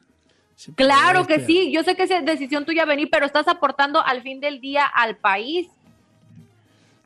[0.75, 4.39] Claro que sí, yo sé que es decisión tuya venir, pero estás aportando al fin
[4.39, 5.67] del día al país.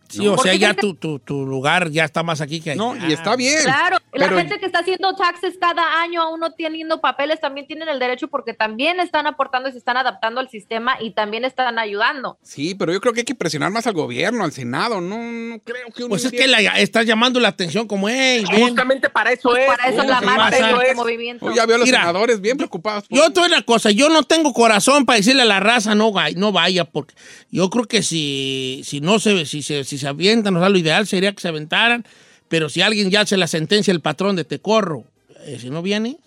[0.10, 2.78] Sí, o ¿Por sea, ya tu, tu, tu lugar ya está más aquí que allá.
[2.78, 3.63] No, y está bien.
[3.63, 7.68] Claro, la pero- gente que está haciendo taxes cada año, aún no teniendo papeles, también
[7.68, 11.44] tienen el derecho porque también están aportando y se están adaptando al sistema y también
[11.46, 12.38] están ayudando.
[12.44, 15.02] Sí, pero yo creo que hay que presionar más al gobierno, al Senado.
[15.02, 18.44] No, no creo que uno Pues es que la, estás llamando la atención como, hey.
[18.60, 19.65] Justamente para eso es.
[19.65, 20.96] Para eso es la ¿qué marcha este es.
[20.96, 21.46] movimiento.
[21.46, 23.08] Oh, ya veo a los Mira, senadores bien preocupados.
[23.08, 26.12] por- Yo doy una cosa, yo no tengo corazón para decirle a la raza no,
[26.36, 27.15] no vaya, porque
[27.50, 30.77] yo creo que si, si no se, si se, si se avientan, o sea, lo
[30.77, 32.05] ideal sería que se aventaran,
[32.47, 35.03] pero si alguien ya se la sentencia el patrón de te corro,
[35.45, 36.17] eh, si no viene,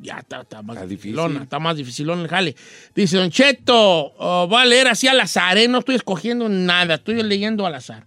[0.00, 1.10] ya está, está más Está difícil.
[1.12, 2.54] dificilona, está más dificilón el jale.
[2.94, 5.66] Dice, Don Cheto, oh, voy a leer así al azar, ¿eh?
[5.68, 8.04] no estoy escogiendo nada, estoy leyendo al azar.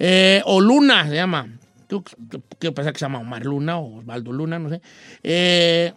[0.00, 1.48] Eh, o Luna se llama.
[1.86, 2.04] ¿Tú
[2.58, 4.58] qué pasa que se llama Omar Luna o Osvaldo Luna?
[4.58, 4.82] No sé.
[5.22, 5.92] Eh,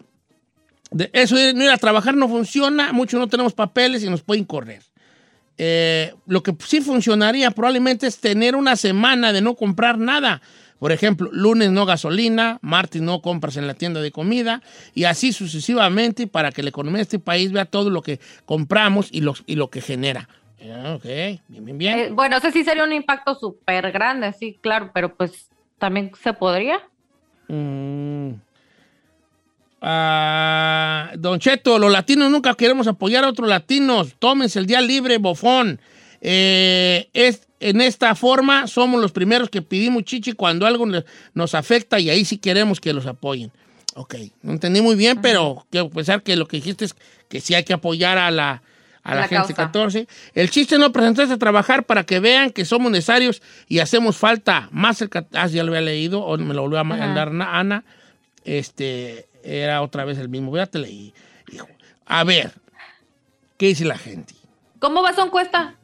[0.92, 4.22] de- eso de no ir a trabajar no funciona, muchos no tenemos papeles y nos
[4.22, 4.84] pueden correr.
[5.64, 10.42] Eh, lo que sí funcionaría probablemente es tener una semana de no comprar nada.
[10.80, 14.64] Por ejemplo, lunes no gasolina, martes no compras en la tienda de comida
[14.96, 19.10] y así sucesivamente para que la economía de este país vea todo lo que compramos
[19.12, 20.28] y, los, y lo que genera.
[20.64, 21.06] Ah, ok,
[21.48, 22.00] bien, bien, bien.
[22.00, 25.48] Eh, bueno, ese sí sería un impacto súper grande, sí, claro, pero pues
[25.78, 26.80] también se podría.
[27.50, 28.32] Mm.
[29.84, 34.14] Ah, don Cheto, los latinos nunca queremos apoyar a otros latinos.
[34.20, 35.80] Tómense el día libre, bofón.
[36.22, 40.86] Eh, es, en esta forma somos los primeros que pedimos chichi cuando algo
[41.34, 43.52] nos afecta y ahí sí queremos que los apoyen.
[43.96, 46.96] Ok, no entendí muy bien, pero quiero pensar que lo que dijiste es
[47.28, 48.62] que sí hay que apoyar a la,
[49.04, 49.66] a la, La gente causa.
[49.66, 50.08] 14.
[50.36, 54.70] El chiste no presentarse a trabajar para que vean que somos necesarios y hacemos falta
[54.72, 55.10] más el...
[55.34, 57.84] Ah, ya lo había leído, o me lo volvió a mandar Na- Ana.
[58.46, 60.56] Este, era otra vez el mismo.
[60.56, 61.14] Ya te leí.
[61.52, 61.68] Hijo.
[62.06, 62.52] A ver,
[63.58, 64.34] ¿qué dice la gente?
[64.80, 65.76] ¿Cómo va su encuesta?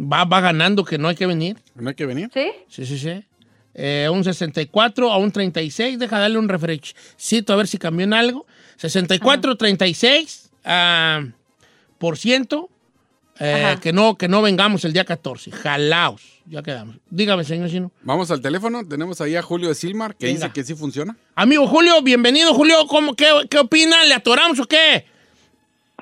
[0.00, 1.58] ¿Va, va ganando que no hay que venir?
[1.74, 2.30] ¿No hay que venir?
[2.32, 2.50] ¿Sí?
[2.68, 3.24] Sí, sí, sí.
[3.74, 5.98] Eh, un 64 a un 36.
[5.98, 8.46] Deja darle un refrescito a ver si cambió en algo.
[8.76, 11.22] 64, 36 ah,
[11.98, 12.68] por ciento.
[13.38, 13.80] eh, Ajá.
[13.80, 15.52] que, no, que no vengamos el día 14.
[15.52, 16.31] Jalaos.
[16.46, 16.96] Ya quedamos.
[17.08, 17.90] Dígame, señor Chino.
[18.02, 18.86] Vamos al teléfono.
[18.86, 20.38] Tenemos ahí a Julio de Silmar que Venga.
[20.40, 21.16] dice que sí funciona.
[21.34, 22.76] Amigo Julio, bienvenido, Julio.
[22.88, 24.04] ¿Cómo, qué, ¿Qué opina?
[24.04, 25.04] ¿Le atoramos o qué?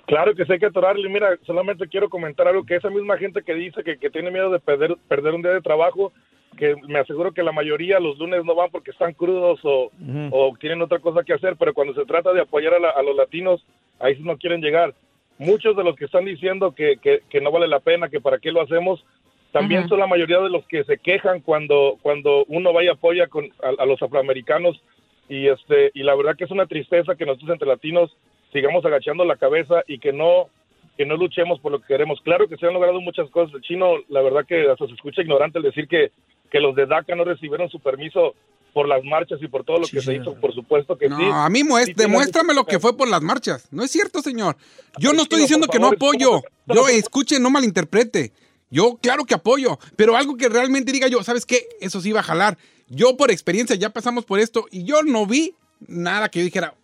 [0.06, 1.08] Claro que sí hay que atorarle.
[1.08, 4.50] Mira, solamente quiero comentar algo que esa misma gente que dice que, que tiene miedo
[4.50, 6.12] de perder, perder un día de trabajo,
[6.56, 9.92] que me aseguro que la mayoría los lunes no van porque están crudos o,
[10.32, 13.02] o tienen otra cosa que hacer, pero cuando se trata de apoyar a, la- a
[13.02, 13.64] los latinos,
[14.00, 14.94] ahí sí no quieren llegar.
[15.38, 18.38] Muchos de los que están diciendo que, que, que no vale la pena, que para
[18.38, 19.04] qué lo hacemos,
[19.52, 23.26] también son la mayoría de los que se quejan cuando, cuando uno va y apoya
[23.26, 24.80] con, a, a los afroamericanos
[25.28, 28.10] y este y la verdad que es una tristeza que nosotros entre latinos
[28.52, 30.48] sigamos agachando la cabeza y que no
[30.96, 32.20] que no luchemos por lo que queremos.
[32.22, 33.54] Claro que se han logrado muchas cosas.
[33.54, 36.10] El chino, la verdad que hasta se escucha ignorante el decir que,
[36.50, 38.34] que los de DACA no recibieron su permiso
[38.74, 40.34] por las marchas y por todo lo Sí, que se hizo.
[40.38, 41.24] Por supuesto que No, sí.
[41.32, 43.66] a mí Sí demuéstrame lo que fue por las marchas.
[43.72, 44.56] No es cierto, señor.
[44.98, 46.42] Yo no estoy diciendo que no apoyo.
[46.42, 46.42] ¿cómo-
[46.74, 48.32] Yo escuche, no malinterprete.
[48.70, 51.66] Yo, claro que apoyo, pero algo que realmente diga yo, ¿sabes qué?
[51.80, 52.56] Eso sí va a jalar.
[52.88, 55.54] Yo, por experiencia, ya pasamos por esto y yo no vi
[55.86, 56.74] nada que yo dijera,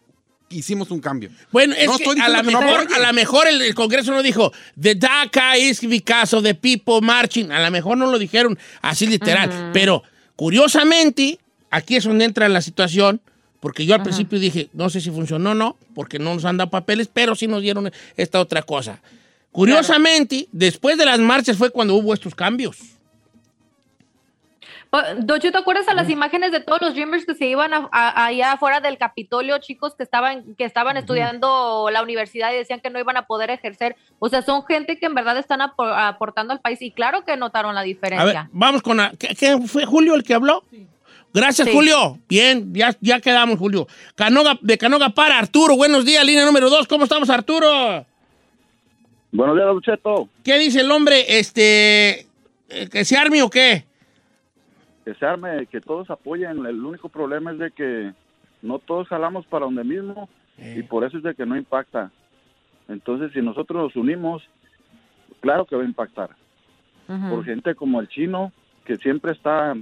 [0.48, 1.30] hicimos un cambio.
[1.50, 4.22] Bueno, es No que estoy a no mejor, a la mejor el, el Congreso no
[4.22, 7.50] dijo The DACA is because of the people marching.
[7.50, 9.70] A lo mejor no lo dijeron así literal.
[9.72, 10.02] Pero
[10.36, 11.38] curiosamente,
[11.70, 13.20] aquí es donde entra la situación.
[13.58, 16.56] Porque yo al principio dije, no sé si funcionó o no, porque no nos han
[16.56, 19.00] dado papeles, pero sí nos dieron esta otra cosa.
[19.56, 22.76] Curiosamente, después de las marchas fue cuando hubo estos cambios.
[25.18, 28.26] Docho, ¿te acuerdas a las imágenes de todos los Dreamers que se iban a- a-
[28.26, 32.88] allá afuera del Capitolio, chicos que estaban, que estaban estudiando la universidad y decían que
[32.88, 33.96] no iban a poder ejercer?
[34.18, 37.36] O sea, son gente que en verdad están apo- aportando al país y claro que
[37.36, 38.48] notaron la A ver, diferencia.
[38.52, 38.96] vamos con...
[38.96, 40.64] la- ¿qué, qué fue Julio el que habló?
[41.34, 41.74] Gracias, Sí.
[41.74, 42.18] Julio.
[42.26, 43.86] Bien, ya, ya quedamos, Julio.
[44.14, 45.76] Canoga, de Canoga para Arturo.
[45.76, 46.86] Buenos días, línea número dos.
[46.86, 48.06] ¿Cómo estamos, Arturo?
[49.36, 50.28] Buenos días, Don Cheto.
[50.42, 51.38] ¿Qué dice el hombre?
[51.38, 52.20] Este...
[52.70, 53.84] eh, ¿Que se arme o qué?
[55.04, 56.64] Que se arme, que todos apoyen.
[56.64, 58.14] El único problema es de que
[58.62, 62.10] no todos jalamos para donde mismo y por eso es de que no impacta.
[62.88, 64.42] Entonces, si nosotros nos unimos,
[65.40, 66.30] claro que va a impactar.
[67.06, 68.52] Por gente como el chino,
[68.86, 69.76] que siempre está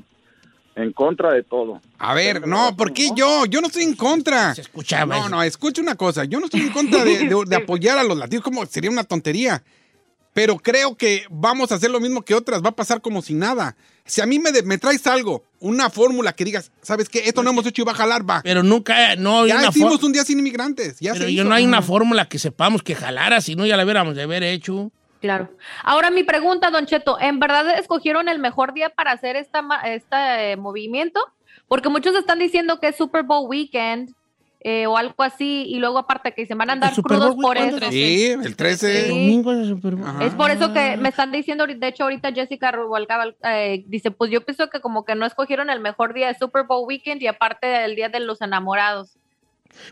[0.77, 1.81] en contra de todo.
[1.99, 3.47] A ver, no, ¿por qué yo?
[3.47, 4.55] Yo no estoy en contra.
[4.55, 5.17] Se escuchaba.
[5.17, 6.25] No, no, escucha una cosa.
[6.25, 9.05] Yo no estoy en contra de, de- de apoyar a los latinos, como sería una
[9.05, 9.63] tontería.
[10.33, 12.61] Pero creo que vamos a hacer lo mismo que otras.
[12.61, 13.77] Va a pasar como si nada.
[14.05, 17.21] Si a mí me, de- me traes algo, una fórmula que digas, ¿sabes qué?
[17.29, 18.41] Esto no hemos hecho y va a jalar, va.
[18.43, 20.99] Pero nunca, no hay ya una hicimos un día sin inmigrantes.
[20.99, 21.49] Ya Pero se yo hizo.
[21.49, 24.43] no hay una fórmula que sepamos que jalara, si no ya la hubiéramos de haber
[24.43, 24.91] hecho.
[25.25, 25.49] Claro.
[25.83, 29.81] Ahora mi pregunta, Don Cheto, ¿en verdad escogieron el mejor día para hacer esta, ma-
[29.81, 31.19] este eh, movimiento?
[31.67, 34.15] Porque muchos están diciendo que es Super Bowl weekend
[34.61, 37.57] eh, o algo así, y luego aparte que se van a andar crudos Bowl por
[37.57, 37.91] eso.
[37.91, 39.03] Sí, el 13.
[39.05, 39.09] Sí.
[39.09, 40.09] Domingo es el Super Bowl.
[40.11, 40.25] Ajá.
[40.27, 44.31] Es por eso que me están diciendo, de hecho ahorita Jessica Rubalcaba eh, dice, pues
[44.31, 47.29] yo pienso que como que no escogieron el mejor día de Super Bowl weekend y
[47.29, 49.17] aparte el día de los enamorados.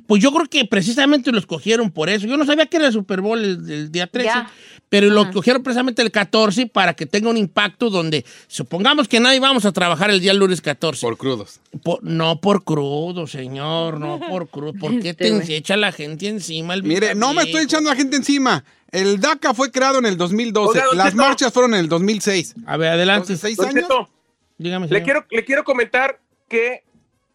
[0.07, 2.27] Pues yo creo que precisamente lo escogieron por eso.
[2.27, 4.51] Yo no sabía que era el Super Bowl el, el día 13, Ya.
[4.89, 9.41] pero lo escogieron precisamente el 14 para que tenga un impacto donde supongamos que nadie
[9.41, 11.01] vamos a trabajar el día lunes 14.
[11.07, 11.61] Por crudos.
[11.83, 14.73] Por- no por crudo, señor, no por crudo.
[14.75, 15.55] ¿Por qué te Este güey.
[15.55, 18.65] echa la gente encima el Mire, no me estoy echando a la gente encima.
[18.91, 20.79] El DACA fue creado en el 2012.
[20.79, 21.17] Oiga, Las Cheto.
[21.17, 22.55] marchas fueron en el 2006.
[22.67, 23.33] A ver, adelante.
[23.33, 23.83] Entonces, ¿seis Don años?
[23.85, 24.11] Cheto,
[24.59, 26.85] Dígame, le quiero, le quiero comentar que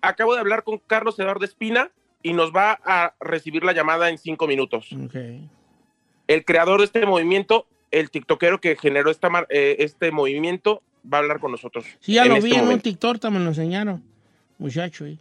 [0.01, 1.89] acabo de hablar con Carlos Eduardo Espina
[2.30, 4.88] y nos va a recibir la llamada en cinco minutos.
[5.06, 5.16] Ok.
[6.28, 11.18] El creador de este movimiento, el tiktokero que generó esta, mar- eh, este movimiento, va
[11.20, 11.86] a hablar con nosotros.
[12.00, 12.80] Sí, ya lo este vi en un.
[12.82, 14.04] TikTok, también lo enseñaron,
[14.58, 15.06] muchacho.
[15.06, 15.18] ahí.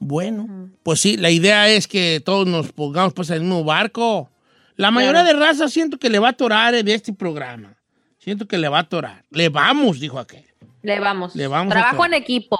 [0.00, 4.28] Bueno, pues sí, la idea es que todos nos pongamos pues en el mismo barco.
[4.76, 5.38] La mayoría Claro.
[5.38, 7.76] de raza siento que le va a atorar en este programa.
[8.18, 9.22] Siento que le va a atorar.
[9.30, 10.44] Le vamos, dijo aquel.
[10.82, 11.36] Le vamos.
[11.36, 12.58] Le vamos Trabajo en equipo.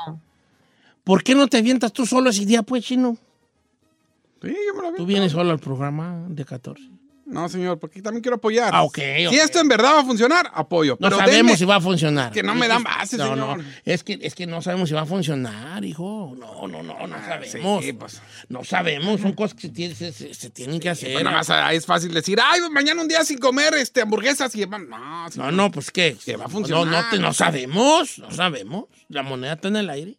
[1.03, 3.19] ¿Por qué no te avientas tú solo ese día, pues, chino?
[4.45, 4.97] Sí, yo me lo vi.
[4.99, 6.83] Tú vienes solo al programa de 14.
[7.27, 8.69] No, señor, porque también quiero apoyar.
[8.75, 9.33] Ah, ok, Si ok.
[9.33, 10.99] esto en verdad va a funcionar, apoyo.
[11.01, 12.31] No Pero sabemos denme- si va a funcionar.
[12.31, 13.59] que no me dan Es- bases, no, señor.
[13.59, 16.35] No, es que, es que no sabemos si va a funcionar, hijo.
[16.39, 17.83] No, no, no, no sabemos.
[17.83, 18.21] sí, pues.
[18.51, 21.15] No sabemos, son cosas que se, tienen- se- se- se tienen que hacer.
[21.15, 24.55] Pues nada más ah, es fácil decir, ay, mañana un día sin comer este, hamburguesas
[24.55, 24.67] y...
[24.67, 25.53] No, No, señor.
[25.55, 26.19] no, pues qué.
[26.23, 27.05] Que va a No, funcionar.
[27.05, 28.85] no, te- no sabemos, no sabemos.
[29.09, 30.19] La moneda está en el aire.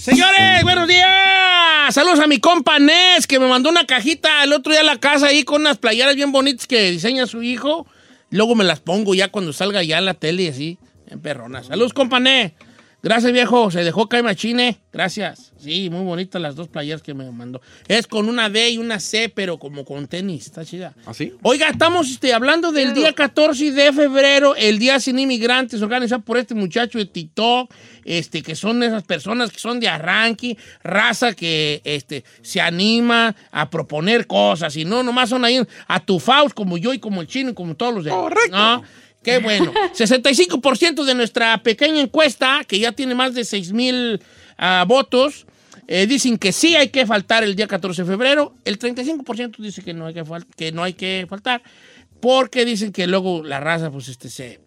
[0.00, 1.92] Señores, buenos días.
[1.92, 5.00] Saludos a mi compa Nes, que me mandó una cajita el otro día a la
[5.00, 7.86] casa ahí con unas playeras bien bonitas que diseña su hijo.
[8.30, 11.64] Luego me las pongo ya cuando salga ya en la tele y así, en perrona.
[11.64, 12.52] Saludos, compa Nes.
[13.06, 13.70] Gracias, viejo.
[13.70, 14.80] Se dejó caer machine.
[14.92, 15.52] Gracias.
[15.60, 17.60] Sí, muy bonitas las dos playeras que me mandó.
[17.86, 20.46] Es con una D y una C, pero como con tenis.
[20.46, 20.92] Está chida.
[21.06, 21.32] ¿Así?
[21.42, 26.36] Oiga, estamos este, hablando del día 14 de febrero, el Día Sin Inmigrantes, organizado por
[26.36, 27.72] este muchacho de TikTok,
[28.04, 33.70] este, que son esas personas que son de arranque, raza que este, se anima a
[33.70, 37.54] proponer cosas y no nomás son ahí atufados como yo y como el chino y
[37.54, 38.20] como todos los demás.
[38.20, 38.56] Correcto.
[38.56, 38.82] ¿no?
[39.26, 39.72] Qué bueno.
[39.94, 44.22] 65% de nuestra pequeña encuesta, que ya tiene más de 6 mil
[44.56, 45.46] ah, votos,
[45.88, 48.54] eh, dicen que sí hay que faltar el día 14 de febrero.
[48.64, 50.24] El 35% dice que no hay que,
[50.56, 51.62] que no hay que faltar
[52.20, 54.60] porque dicen que luego la raza, pues, este, se,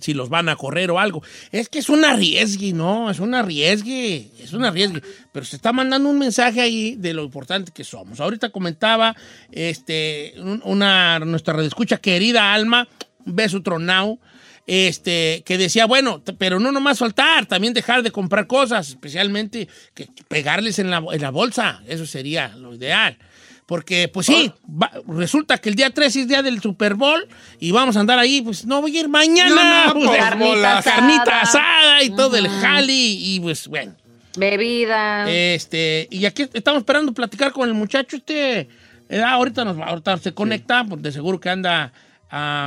[0.00, 1.22] si los van a correr o algo.
[1.50, 3.10] Es que es un arriesgue, ¿no?
[3.10, 5.02] Es un arriesgue, es un arriesgue.
[5.32, 8.20] Pero se está mandando un mensaje ahí de lo importante que somos.
[8.20, 9.16] Ahorita comentaba
[9.50, 12.86] este, un- una, nuestra redescucha querida Alma,
[13.24, 14.18] un beso tronao,
[14.66, 20.08] este, que decía, bueno, pero no nomás faltar, también dejar de comprar cosas, especialmente que
[20.28, 23.16] pegarles en la, en la bolsa, eso sería lo ideal.
[23.64, 27.26] Porque, pues sí, va- resulta que el día 3 es día del Super Bowl
[27.60, 29.86] y vamos a andar ahí, pues no voy a ir mañana.
[29.88, 30.96] No, no, pues, por Carnita asada.
[30.96, 33.94] carnita asada y todo el jali y pues bueno.
[34.38, 35.30] Bebida.
[35.30, 38.68] Este, y aquí estamos esperando platicar con el muchacho este.
[39.10, 41.92] eh, ahorita nos va, ahorita se conecta, pues de seguro que anda.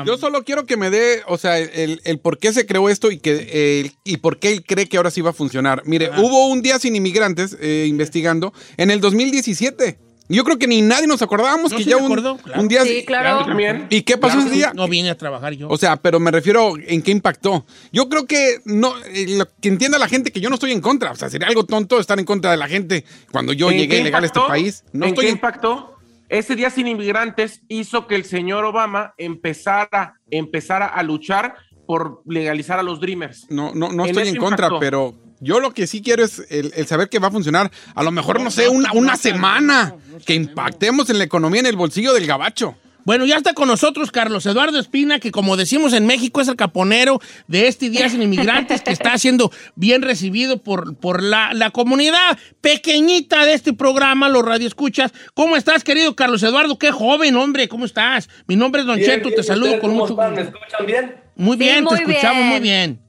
[0.05, 3.11] Yo solo quiero que me dé, o sea, el, el por qué se creó esto
[3.11, 5.83] y que y por qué él cree que ahora sí va a funcionar.
[5.85, 9.99] Mire, hubo un día sin inmigrantes eh, investigando en el 2017.
[10.29, 12.61] Yo creo que ni nadie nos acordábamos No, que sí ya un, acuerdo, claro.
[12.61, 12.83] un día...
[12.85, 13.45] Sí, claro.
[13.89, 14.71] ¿Y qué pasó Claro, ese día?
[14.73, 15.67] no vine a trabajar yo.
[15.67, 17.65] O sea, pero me refiero en qué impactó.
[17.91, 20.79] Yo creo que no, eh, lo que entienda la gente que yo no estoy en
[20.79, 21.11] contra.
[21.11, 23.99] O sea, sería algo tonto estar en contra de la gente cuando yo ¿En llegué
[23.99, 24.85] ilegal a este país.
[24.93, 25.90] No ¿En estoy qué en- impactó?
[26.31, 32.79] Ese día sin inmigrantes hizo que el señor Obama empezara, empezara a luchar por legalizar
[32.79, 33.47] a los Dreamers.
[33.49, 34.79] No, no, no En estoy en contra, impactó.
[34.79, 37.69] pero yo lo que sí quiero es el, el saber que va a funcionar.
[37.95, 39.93] A lo mejor, no, sé, una, una semana
[40.25, 42.77] que impactemos en la economía, en el bolsillo del gabacho.
[43.05, 46.55] Bueno, ya está con nosotros Carlos Eduardo Espina, que como decimos en México es el
[46.55, 51.71] caponero de este Día Sin Inmigrantes, que está siendo bien recibido por, por la, la
[51.71, 55.11] comunidad pequeñita de este programa, los radioescuchas.
[55.33, 56.77] ¿Cómo estás, querido Carlos Eduardo?
[56.77, 58.29] Qué joven, hombre, ¿cómo estás?
[58.47, 60.31] Mi nombre es Don Bien, Cheto, bien, te ¿y saludo con mucho gusto.
[60.31, 61.15] ¿Me escuchan bien?
[61.35, 62.49] Muy Sí, bien, muy te escuchamos bien.
[62.49, 62.99] muy bien.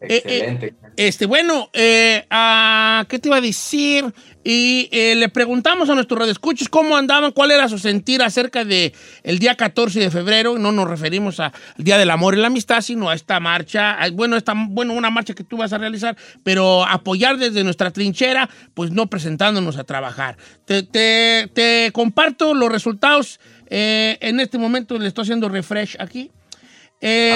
[0.00, 0.74] Eh, eh, Excelente.
[0.96, 4.04] Este, bueno, eh, ah, ¿qué te iba a decir?
[4.42, 8.94] Y eh, le preguntamos a nuestros radioescuchos cómo andaban, cuál era su sentir acerca de
[9.24, 10.56] el día 14 de febrero.
[10.58, 13.98] No nos referimos al Día del Amor y la Amistad, sino a esta marcha.
[14.12, 18.48] Bueno, esta, bueno, una marcha que tú vas a realizar, pero apoyar desde nuestra trinchera,
[18.72, 20.36] pues no presentándonos a trabajar.
[20.64, 23.38] Te, te- te comparto los resultados.
[23.68, 26.30] eh, en este momento le estoy haciendo refresh aquí.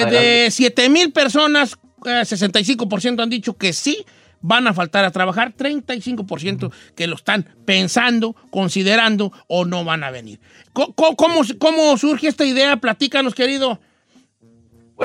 [0.09, 4.05] De 7 mil personas, 65% han dicho que sí
[4.41, 10.11] van a faltar a trabajar, 35% que lo están pensando, considerando o no van a
[10.11, 10.39] venir.
[10.73, 12.77] ¿Cómo, cómo surge esta idea?
[12.77, 13.79] Platícanos, querido.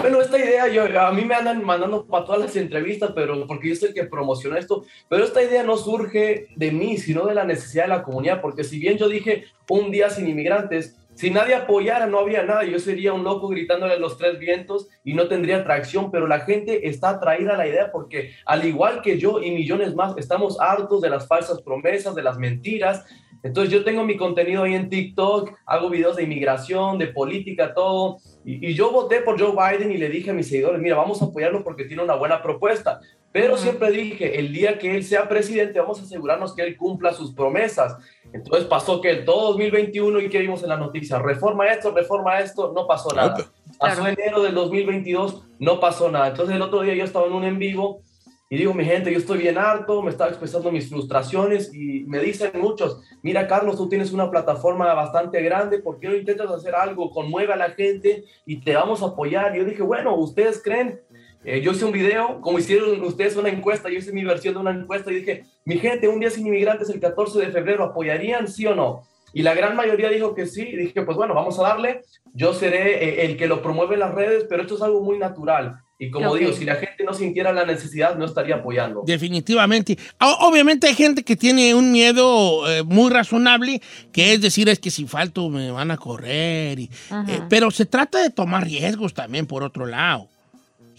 [0.03, 3.77] Bueno, esta idea, a mí me andan mandando para todas las entrevistas, pero porque yo
[3.77, 7.45] soy el que promociona esto, pero esta idea no surge de mí, sino de la
[7.45, 11.55] necesidad de la comunidad, porque si bien yo dije un día sin inmigrantes, si nadie
[11.55, 15.29] apoyara no habría nada, yo sería un loco gritándole a los tres vientos y no
[15.29, 19.43] tendría tracción, pero la gente está atraída a la idea porque al igual que yo
[19.43, 23.07] y millones más, estamos hartos de las falsas promesas, de las mentiras,
[23.43, 28.19] entonces yo tengo mi contenido ahí en TikTok, hago videos de inmigración, de política, todo.
[28.45, 31.23] Y, y yo voté por Joe Biden y le dije a mis seguidores, mira, vamos
[31.23, 33.01] a apoyarlo porque tiene una buena propuesta.
[33.37, 37.13] Pero siempre dije, el día que él sea presidente, vamos a asegurarnos que él cumpla
[37.13, 37.95] sus promesas.
[38.37, 42.39] Entonces pasó que el todo 2021 y que vimos en la noticia, reforma esto, reforma
[42.41, 43.37] esto, no pasó nada.
[43.79, 46.29] Pasó enero del 2022, no pasó nada.
[46.29, 48.03] Entonces el otro día yo estaba en un en vivo
[48.49, 52.21] y digo, mi gente, yo estoy bien harto, me estaba expresando mis frustraciones y me
[52.21, 56.77] dicen muchos, mira Carlos, tú tienes una plataforma bastante grande, ¿por qué no intentas hacer
[56.77, 57.11] algo?
[57.11, 59.57] Conmueve a la gente y te vamos a apoyar.
[59.57, 61.01] Y yo dije, bueno, ¿ustedes creen?
[61.49, 64.61] Eh, yo hice un video, como hicieron ustedes una encuesta, yo hice mi versión de
[64.61, 68.49] una encuesta y dije, mi gente, un día sin inmigrantes el 14 de febrero, ¿apoyarían
[68.49, 69.03] sí o no?
[69.33, 72.03] Y la gran mayoría dijo que sí, y dije, pues bueno, vamos a darle,
[72.35, 75.19] yo seré eh, el que lo promueve en las redes, pero esto es algo muy
[75.19, 75.77] natural.
[75.99, 76.39] Y como Ok.
[76.39, 79.03] digo, si la gente no sintiera la necesidad, no estaría apoyando.
[79.07, 79.97] Definitivamente.
[80.41, 83.81] Obviamente hay gente que tiene un miedo eh, muy razonable,
[84.13, 86.79] que es decir, es que si falto me van a correr.
[86.81, 86.91] y-
[87.29, 90.29] eh, pero se trata de tomar riesgos también, por otro lado.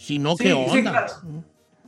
[0.08, 0.92] Si no, Sí, ¿qué sí, onda?
[0.92, 1.14] claro.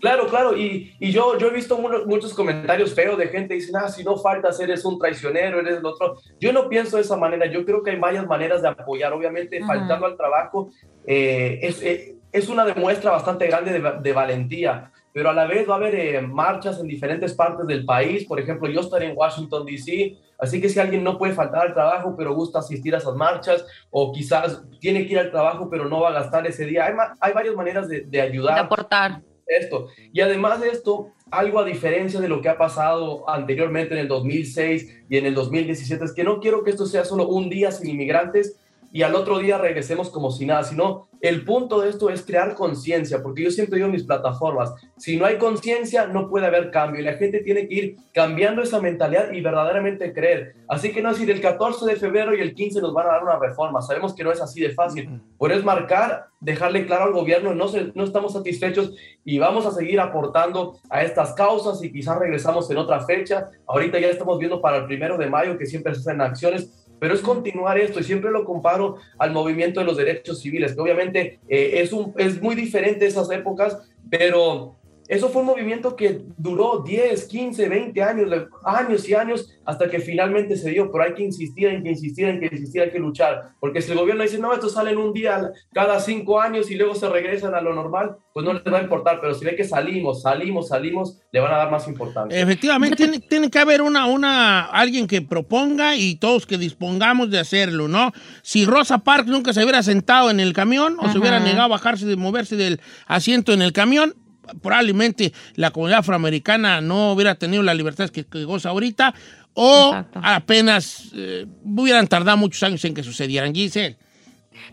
[0.01, 3.55] Claro, claro, y, y yo, yo he visto mu- muchos comentarios feos de gente que
[3.55, 6.17] dicen, ah, si no faltas, eres un traicionero, eres el otro.
[6.39, 9.57] Yo no pienso de esa manera, yo creo que hay varias maneras de apoyar, obviamente,
[9.57, 9.67] Ajá.
[9.67, 10.69] faltando al trabajo,
[11.05, 15.73] eh, es, eh, es una demuestra bastante grande de valentía, pero a la vez va
[15.73, 18.25] a haber eh, marchas en diferentes partes del país.
[18.25, 21.73] Por ejemplo, yo estaré en Washington, D.C., así que si alguien no puede faltar al
[21.73, 25.87] trabajo, pero gusta asistir a esas marchas, o quizás tiene que ir al trabajo, pero
[25.87, 28.55] no va a gastar ese día, hay, hay varias maneras de, de ayudar.
[28.55, 29.21] De aportar.
[29.45, 29.87] Esto.
[30.13, 34.07] Y además de esto, algo a diferencia de lo que ha pasado anteriormente en el
[34.07, 37.71] 2006 y en el 2017, es que no quiero que esto sea solo un día
[37.71, 38.59] sin inmigrantes,
[38.91, 42.55] y al otro día regresemos como si nada, sino el punto de esto es crear
[42.55, 46.71] conciencia, porque yo siempre digo en mis plataformas, si no hay conciencia no puede haber
[46.71, 50.55] cambio y la gente tiene que ir cambiando esa mentalidad y verdaderamente creer.
[50.69, 53.23] Así que no decir el 14 de febrero y el 15 nos van a dar
[53.23, 57.13] una reforma, sabemos que no es así de fácil, pero es marcar, dejarle claro al
[57.13, 62.17] gobierno, no, no estamos satisfechos y vamos a seguir aportando a estas causas y quizás
[62.17, 63.49] regresamos en otra fecha.
[63.67, 67.13] Ahorita ya estamos viendo para el primero de mayo que siempre se hacen acciones pero
[67.13, 71.39] es continuar esto y siempre lo comparo al movimiento de los derechos civiles, que obviamente
[71.47, 73.77] eh, es, un, es muy diferente esas épocas,
[74.09, 74.75] pero
[75.09, 78.31] eso fue un movimiento que duró 10, 15, 20 años,
[78.63, 82.27] años y años, hasta que finalmente se dio, pero hay que insistir, hay que insistir,
[82.27, 84.99] hay que insistir, hay que luchar, porque si el gobierno dice, no, esto sale en
[84.99, 88.63] un día cada cinco años y luego se regresan a lo normal, pues no les
[88.71, 91.87] va a importar, pero si ve que salimos, salimos, salimos, le van a dar más
[91.87, 92.39] importancia.
[92.39, 97.39] Efectivamente, tiene, tiene, que haber una, una, alguien que proponga y todos que dispongamos de
[97.39, 98.11] hacerlo, ¿no?
[98.43, 101.67] Si Rosa Parks nunca se hubiera sentado en el camión o se hubiera negado a
[101.69, 104.13] bajarse de moverse del asiento en el camión,
[104.61, 109.13] probablemente la comunidad afroamericana no hubiera tenido la libertad que, goza ahorita
[109.53, 113.53] o apenas eh, hubieran tardado muchos años en que sucedieran.
[113.53, 113.97] Giselle.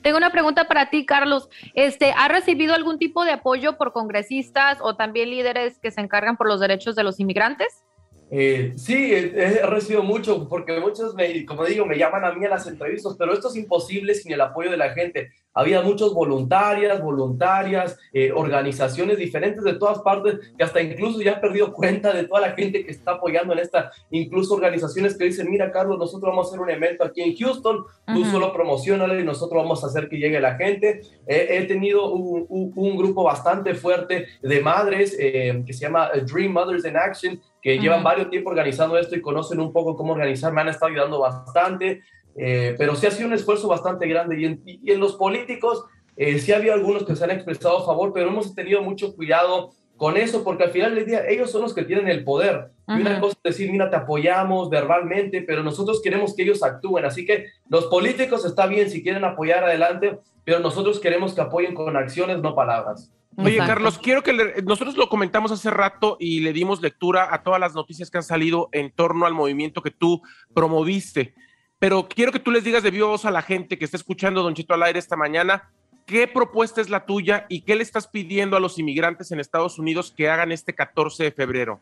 [0.02, 1.48] Tengo una pregunta para ti, Carlos.
[1.74, 6.36] Este, ¿Ha recibido algún tipo de apoyo por congresistas o también líderes que se encargan
[6.36, 7.84] por los derechos de los inmigrantes?
[8.28, 12.50] Eh, sí, he, recibido mucho, porque muchos, me, como digo, me llaman a mí a
[12.50, 15.30] las entrevistas, pero esto es imposible sin el apoyo de la gente.
[15.54, 21.36] Había muchos voluntarias, voluntarias, eh, organizaciones diferentes de todas partes, que hasta incluso ya he
[21.36, 25.48] perdido cuenta de toda la gente que está apoyando en esta, incluso organizaciones que dicen,
[25.48, 29.24] mira Carlos, nosotros vamos a hacer un evento aquí en Houston, tú solo promocionale y
[29.24, 31.00] nosotros vamos a hacer que llegue la gente.
[31.26, 36.84] he tenido un, un, grupo bastante fuerte de madres eh, que se llama Dream Mothers
[36.84, 40.60] in Action, que llevan varios tiempo organizando esto y conocen un poco cómo organizar, me
[40.60, 42.00] han estado ayudando bastante,
[42.36, 44.40] eh, pero sí ha sido un esfuerzo bastante grande.
[44.40, 45.84] Y en, los políticos,
[46.16, 49.72] eh, sí había algunos que se han expresado a favor, pero hemos tenido mucho cuidado
[49.96, 52.70] con eso, porque al final del día ellos son los que tienen el poder.
[52.88, 57.04] Y una cosa es decir, mira, te apoyamos verbalmente, pero nosotros queremos que ellos actúen.
[57.04, 61.74] Así que los políticos está bien si quieren apoyar adelante, pero nosotros queremos que apoyen
[61.74, 63.10] con acciones, no palabras.
[63.38, 67.60] Oye, Carlos, quiero que nosotros lo comentamos hace rato y le dimos lectura a todas
[67.60, 70.22] las noticias que han salido en torno al movimiento que tú
[70.54, 71.34] promoviste.
[71.78, 74.42] Pero quiero que tú les digas de viva voz a la gente que está escuchando
[74.42, 75.70] Don Chito al aire esta mañana,
[76.06, 79.78] ¿qué propuesta es la tuya y qué le estás pidiendo a los inmigrantes en Estados
[79.78, 81.80] Unidos que hagan este 14 de febrero?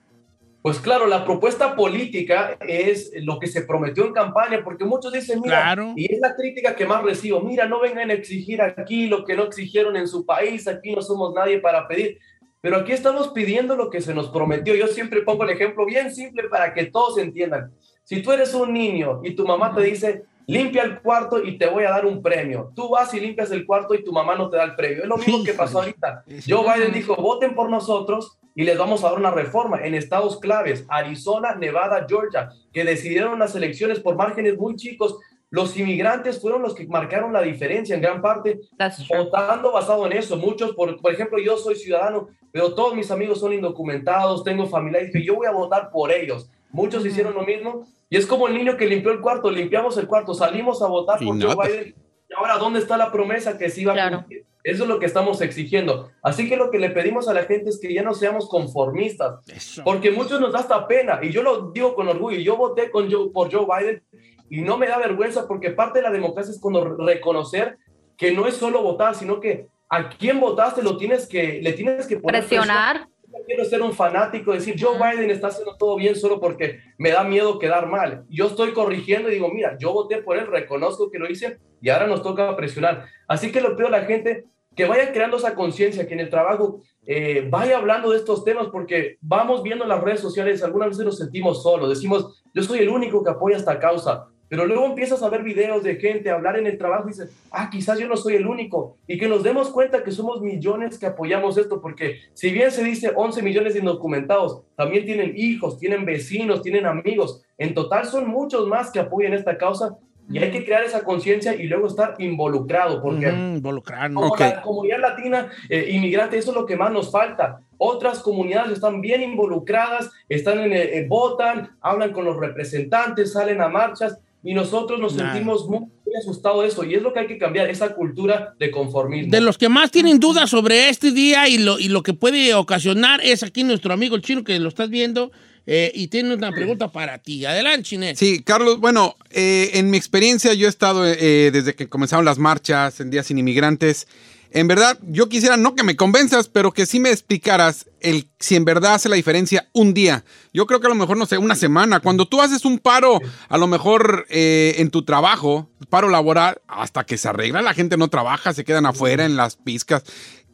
[0.62, 5.42] Pues claro, la propuesta política es lo que se prometió en campaña, porque muchos dicen,
[5.42, 9.26] mira, y es la crítica que más recibo, mira, no vengan a exigir aquí lo
[9.26, 12.18] que no exigieron en su país, aquí no somos nadie para pedir,
[12.62, 14.74] pero aquí estamos pidiendo lo que se nos prometió.
[14.74, 17.70] Yo siempre pongo el ejemplo bien simple para que todos entiendan.
[18.02, 21.66] Si tú eres un niño y tu mamá te dice, limpia el cuarto y te
[21.66, 22.72] voy a dar un premio.
[22.74, 25.02] Tú vas y limpias el cuarto y tu mamá no te da el premio.
[25.02, 26.24] Es lo mismo que pasó ahorita.
[26.46, 30.38] Joe Biden dijo, voten por nosotros y les vamos a dar una reforma en estados
[30.38, 35.18] claves, Arizona, Nevada, Georgia, que decidieron las elecciones por márgenes muy chicos.
[35.50, 38.60] Los inmigrantes fueron los que marcaron la diferencia en gran parte,
[39.08, 40.36] votando basado en eso.
[40.36, 45.10] Muchos, por, por ejemplo, yo soy ciudadano, pero todos mis amigos son indocumentados, tengo familiares
[45.12, 46.50] que yo voy a votar por ellos.
[46.74, 50.08] Muchos hicieron lo mismo y es como el niño que limpió el cuarto, limpiamos el
[50.08, 51.94] cuarto, salimos a votar por Joe Biden.
[52.28, 54.44] Y ahora, ¿dónde está la promesa que se iba a cumplir?
[54.64, 56.10] Eso es lo que estamos exigiendo.
[56.20, 59.44] Así que lo que le pedimos a la gente es que ya no seamos conformistas,
[59.84, 63.08] porque muchos nos da hasta pena, y yo lo digo con orgullo, yo voté con
[63.08, 64.02] Joe, por Joe Biden
[64.50, 67.78] y no me da vergüenza porque parte de la democracia es cuando reconocer
[68.16, 72.06] que no es solo votar, sino que a quién votaste lo tienes que, le tienes
[72.06, 73.06] que poner presionar.
[73.46, 77.24] Quiero ser un fanático, decir Joe Biden está haciendo todo bien solo porque me da
[77.24, 78.24] miedo quedar mal.
[78.28, 81.90] Yo estoy corrigiendo y digo, mira, yo voté por él, reconozco que lo hice y
[81.90, 83.06] ahora nos toca presionar.
[83.28, 86.30] Así que lo pido a la gente que vaya creando esa conciencia, que en el
[86.30, 90.88] trabajo eh, vaya hablando de estos temas, porque vamos viendo en las redes sociales, algunas
[90.88, 94.86] veces nos sentimos solos, decimos, yo soy el único que apoya esta causa, pero luego
[94.86, 98.06] empiezas a ver videos de gente, hablar en el trabajo y dices, ah, quizás yo
[98.06, 101.80] no soy el único, y que nos demos cuenta que somos millones que apoyamos esto,
[101.80, 106.86] porque si bien se dice 11 millones de indocumentados, también tienen hijos, tienen vecinos, tienen
[106.86, 109.96] amigos, en total son muchos más que apoyan esta causa,
[110.30, 114.22] Y hay que crear esa conciencia y luego estar involucrado, porque involucrarnos.
[114.22, 114.50] como Okay.
[114.52, 117.60] la comunidad latina, eh, inmigrante, eso es lo que más nos falta.
[117.76, 123.60] Otras comunidades están bien involucradas, están en, eh, eh, votan, hablan con los representantes, salen
[123.60, 127.20] a marchas y nosotros nos sentimos muy, muy asustados de eso y es lo que
[127.20, 129.30] hay que cambiar, esa cultura de conformismo.
[129.30, 132.54] De los que más tienen dudas sobre este día y lo, y lo que puede
[132.54, 135.32] ocasionar es aquí nuestro amigo el chino que lo estás viendo
[135.66, 137.46] eh, y tiene una pregunta para ti.
[137.46, 138.16] Adelante, Chinet.
[138.16, 142.38] Sí, Carlos, bueno, eh, en mi experiencia yo he estado eh, desde que comenzaron las
[142.38, 144.06] marchas en Días Sin Inmigrantes.
[144.54, 148.54] En verdad, yo quisiera no que me convenzas, pero que sí me explicaras el, si
[148.54, 150.24] en verdad hace la diferencia un día.
[150.52, 151.98] Yo creo que a lo mejor, no sé, una semana.
[151.98, 157.04] Cuando tú haces un paro, a lo mejor eh, en tu trabajo, paro laboral, hasta
[157.04, 160.04] que se arregla, la gente no trabaja, se quedan afuera en las pizcas.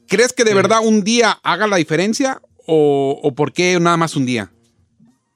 [0.08, 4.16] ¿Crees que de verdad un día haga la diferencia o, o por qué nada más
[4.16, 4.50] un día?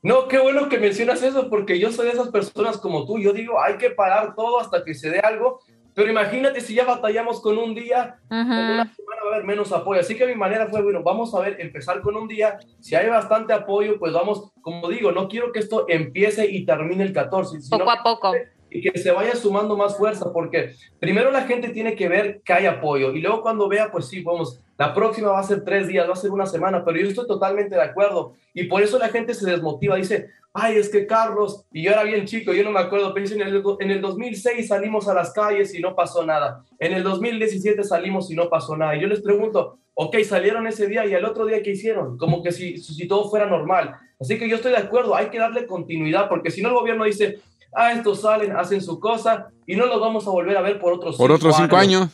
[0.01, 3.19] No, qué bueno que mencionas eso, porque yo soy de esas personas como tú.
[3.19, 5.61] Yo digo, hay que parar todo hasta que se dé algo.
[5.95, 9.73] Pero imagínate si ya batallamos con un día, en una semana va a haber menos
[9.73, 10.01] apoyo.
[10.01, 12.59] Así que mi manera fue, bueno, vamos a ver, empezar con un día.
[12.81, 17.05] Si hay bastante apoyo, pues vamos, como digo, no quiero que esto empiece y termine
[17.05, 17.61] el 14.
[17.61, 18.33] sino Poco a poco.
[18.75, 22.53] Y que se vaya sumando más fuerza, porque primero la gente tiene que ver que
[22.53, 25.87] hay apoyo y luego cuando vea, pues sí, vamos, la próxima va a ser tres
[25.87, 28.99] días, va a ser una semana, pero yo estoy totalmente de acuerdo y por eso
[28.99, 32.65] la gente se desmotiva, dice, ay, es que Carlos, y yo era bien chico, yo
[32.65, 35.95] no me acuerdo, dice, en el, en el 2006 salimos a las calles y no
[35.95, 40.17] pasó nada, en el 2017 salimos y no pasó nada, y yo les pregunto, ok,
[40.25, 42.19] salieron ese día y el otro día, ¿qué hicieron?
[42.19, 43.95] Como que si, si todo fuera normal.
[44.21, 47.05] Así que yo estoy de acuerdo, hay que darle continuidad, porque si no el gobierno
[47.05, 47.39] dice,
[47.77, 50.93] ah, estos salen, hacen su cosa y no los vamos a volver a ver por
[50.95, 52.09] otros Por otros cinco años.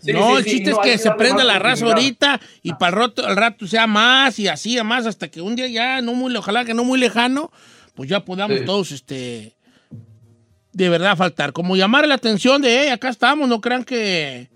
[0.00, 2.72] Sí, no, sí, el sí, chiste no, es que se prenda la raza ahorita y
[2.74, 5.66] para el rato, al rato sea más y así a más hasta que un día
[5.68, 7.50] ya no muy, ojalá que no muy lejano,
[7.94, 8.64] pues ya podamos Sí.
[8.64, 9.56] todos, este,
[10.72, 11.52] de verdad faltar.
[11.52, 14.48] Como llamar la atención de, hey, acá estamos, no crean que...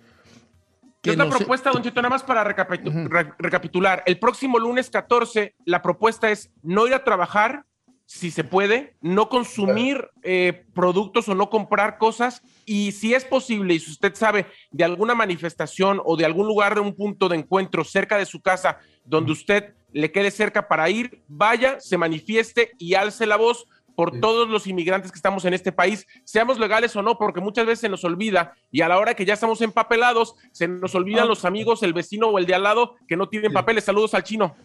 [1.02, 2.00] ¿Qué es la no sé- propuesta, Don Cheto?
[2.00, 4.02] Nada más para recapitu- re- recapitular.
[4.06, 7.66] El próximo lunes 14, la propuesta es no ir a trabajar,
[8.06, 12.42] si se puede, no consumir eh, productos o no comprar cosas.
[12.66, 16.74] Y si es posible, y si usted sabe de alguna manifestación o de algún lugar
[16.74, 20.90] de un punto de encuentro cerca de su casa donde usted le quede cerca para
[20.90, 25.54] ir, vaya, se manifieste y alce la voz por todos los inmigrantes que estamos en
[25.54, 28.98] este país, seamos legales o no, porque muchas veces se nos olvida y a la
[28.98, 32.56] hora que ya estamos empapelados, se nos olvidan los amigos, el vecino o el de
[32.56, 33.84] al lado que no tienen papeles.
[33.84, 34.56] Saludos al chino.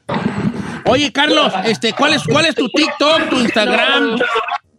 [0.89, 4.19] Oye, Carlos, este, ¿cuál es, cuál es tu TikTok, tu Instagram?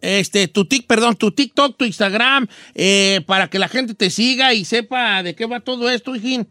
[0.00, 4.52] Este, tu tic, perdón, tu TikTok, tu Instagram, eh, para que la gente te siga
[4.54, 6.48] y sepa de qué va todo esto, hijín.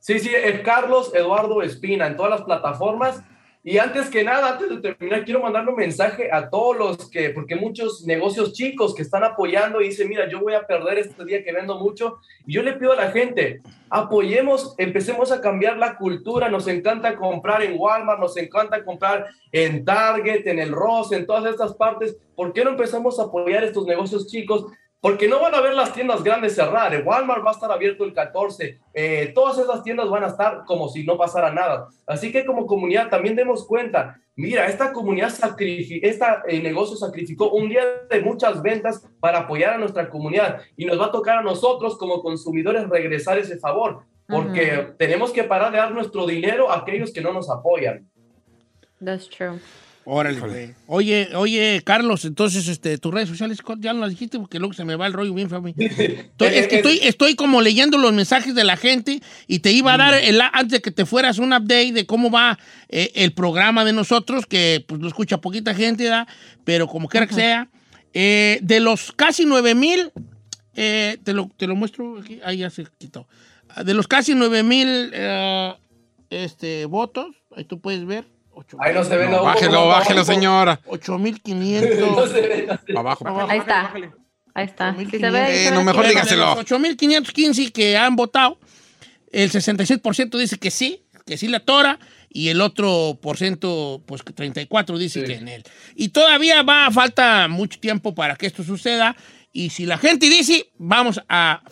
[0.00, 3.22] Sí, sí, es Carlos Eduardo Espina en todas las plataformas.
[3.70, 7.28] Y antes que nada, antes de terminar, quiero mandarle un mensaje a todos los que,
[7.28, 11.22] porque muchos negocios chicos que están apoyando y dicen, mira, yo voy a perder este
[11.26, 12.16] día que vendo mucho.
[12.46, 13.60] Y yo le pido a la gente,
[13.90, 16.48] apoyemos, empecemos a cambiar la cultura.
[16.48, 21.44] Nos encanta comprar en Walmart, nos encanta comprar en Target, en el Ross, en todas
[21.44, 22.16] estas partes.
[22.34, 24.64] ¿Por qué no empezamos a apoyar estos negocios chicos?
[25.00, 26.92] Porque no van a ver las tiendas grandes cerrar.
[26.92, 28.80] El Walmart va a estar abierto el 14.
[28.94, 31.86] eh, todas esas tiendas van a estar como si no pasara nada.
[32.06, 34.18] Así que como comunidad también demos cuenta.
[34.34, 40.08] Mira, esta comunidad este negocio sacrificó un día de muchas ventas para apoyar a nuestra
[40.08, 44.96] comunidad y nos va a tocar a nosotros como consumidores regresar ese favor, porque Ujú.
[44.96, 48.08] tenemos que parar de dar nuestro dinero a aquellos que no nos apoyan.
[49.04, 49.58] That's true.
[50.10, 50.74] Órale, güey.
[50.86, 54.86] Oye, oye, Carlos, entonces, este, tus redes sociales, ya no las dijiste porque luego se
[54.86, 55.74] me va el rollo bien feo a mí.
[55.78, 59.92] Estoy- es que estoy, estoy como leyendo los mensajes de la gente y te iba
[59.92, 63.34] a dar, el, antes de que te fueras, un update de cómo va eh, el
[63.34, 66.26] programa de nosotros, que pues lo escucha poquita gente, ¿verdad?
[66.64, 67.68] pero como quiera que sea,
[68.14, 70.10] eh, de los casi 9 mil,
[70.74, 73.28] eh, te, lo, te lo muestro aquí, ahí ya se quitó.
[73.84, 75.74] De los casi 9 mil eh,
[76.30, 78.24] este, votos, ahí tú puedes ver.
[78.80, 80.80] Ahí no se ve, no, bájelo, bájelo, señora.
[80.86, 82.16] 8500.
[82.16, 82.68] No se ve.
[82.96, 83.24] Abajo.
[83.48, 83.92] Ahí está.
[84.54, 84.94] Ahí está.
[84.96, 86.54] Se ve, Eh, no, mejor dígaselo.
[86.56, 88.58] de los 8.515 que han votado,
[89.30, 91.98] el 66% dice que sí, que sí la tora,
[92.30, 95.26] y el otro por ciento, pues que 34 dice Sí.
[95.26, 95.64] que en él.
[95.94, 99.16] Y todavía va a falta mucho tiempo para que esto suceda,
[99.52, 101.62] y si la gente dice, vamos a,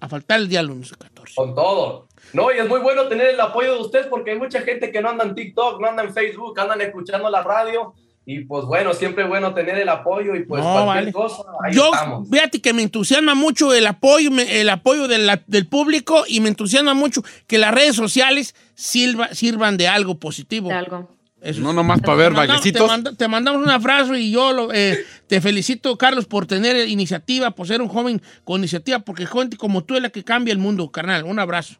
[0.00, 1.34] a faltar el día lunes 14.
[1.36, 2.08] Con todo.
[2.34, 5.00] No, y es muy bueno tener el apoyo de ustedes porque hay mucha gente que
[5.00, 7.94] no anda en TikTok, no anda en Facebook, andan escuchando la radio.
[8.26, 11.12] Y pues bueno, siempre es bueno tener el apoyo y pues No, cualquier vale.
[11.12, 12.28] cosa, ahí Yo, estamos.
[12.30, 16.48] fíjate que me entusiasma mucho el apoyo, el apoyo de la- del público y me
[16.48, 20.68] entusiasma mucho que las redes sociales sirva- sirvan de algo positivo.
[20.70, 21.10] De algo.
[21.42, 22.82] Eso No nomás para ver mandamos- bailecitos.
[22.82, 26.88] Te, manda- te mandamos un abrazo y yo lo- eh, te felicito, Carlos, por tener
[26.88, 30.52] iniciativa, por ser un joven con iniciativa, porque gente como tú es la que cambia
[30.52, 31.24] el mundo, carnal.
[31.24, 31.74] Un abrazo.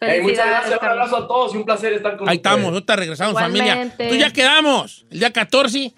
[0.00, 2.54] Hey, muchas gracias, un abrazo a todos y un placer estar con Ahí ustedes.
[2.56, 3.72] estamos, ahorita regresamos, familia.
[3.72, 4.08] Igualmente.
[4.08, 5.04] Tú ya quedamos.
[5.10, 5.92] El día 14.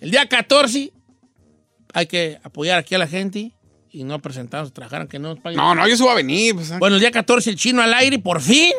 [0.00, 0.92] El día 14
[1.94, 3.52] hay que apoyar aquí a la gente
[3.90, 5.56] y no presentarnos trabajar, aunque no nos paguen.
[5.56, 6.54] No, no, yo se voy a venir.
[6.54, 6.78] pues, ah.
[6.78, 8.72] Bueno, el día 14 el chino al aire, por fin.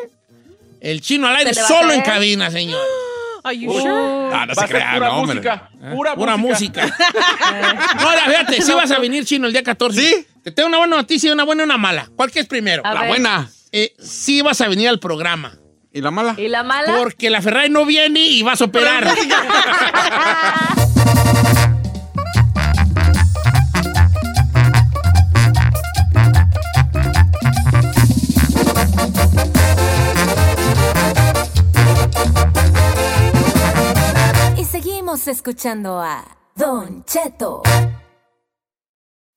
[0.80, 2.80] El chino al aire ¿Se le va a solo en cabina, señor.
[3.44, 3.90] Are you sure?
[4.32, 5.34] Ah, no a se crea, pura no, hombre.
[5.36, 5.70] música.
[5.94, 6.82] Pura, Pura música.
[6.86, 6.96] música.
[7.98, 10.00] Ahora, fíjate, sí vas a venir chino el día 14.
[10.00, 10.26] ¿Sí?
[10.42, 12.08] Te tengo una buena noticia y una buena y una mala.
[12.16, 12.82] ¿Cuál que es primero?
[12.84, 13.08] A La ver.
[13.10, 13.50] buena.
[13.76, 15.58] Eh, sí vas a venir al programa.
[15.92, 16.36] ¿Y la mala?
[16.38, 16.96] ¿Y la mala?
[16.96, 19.04] Porque la Ferrari no viene y vas a operar.
[34.56, 37.62] Y seguimos escuchando a Don Cheto.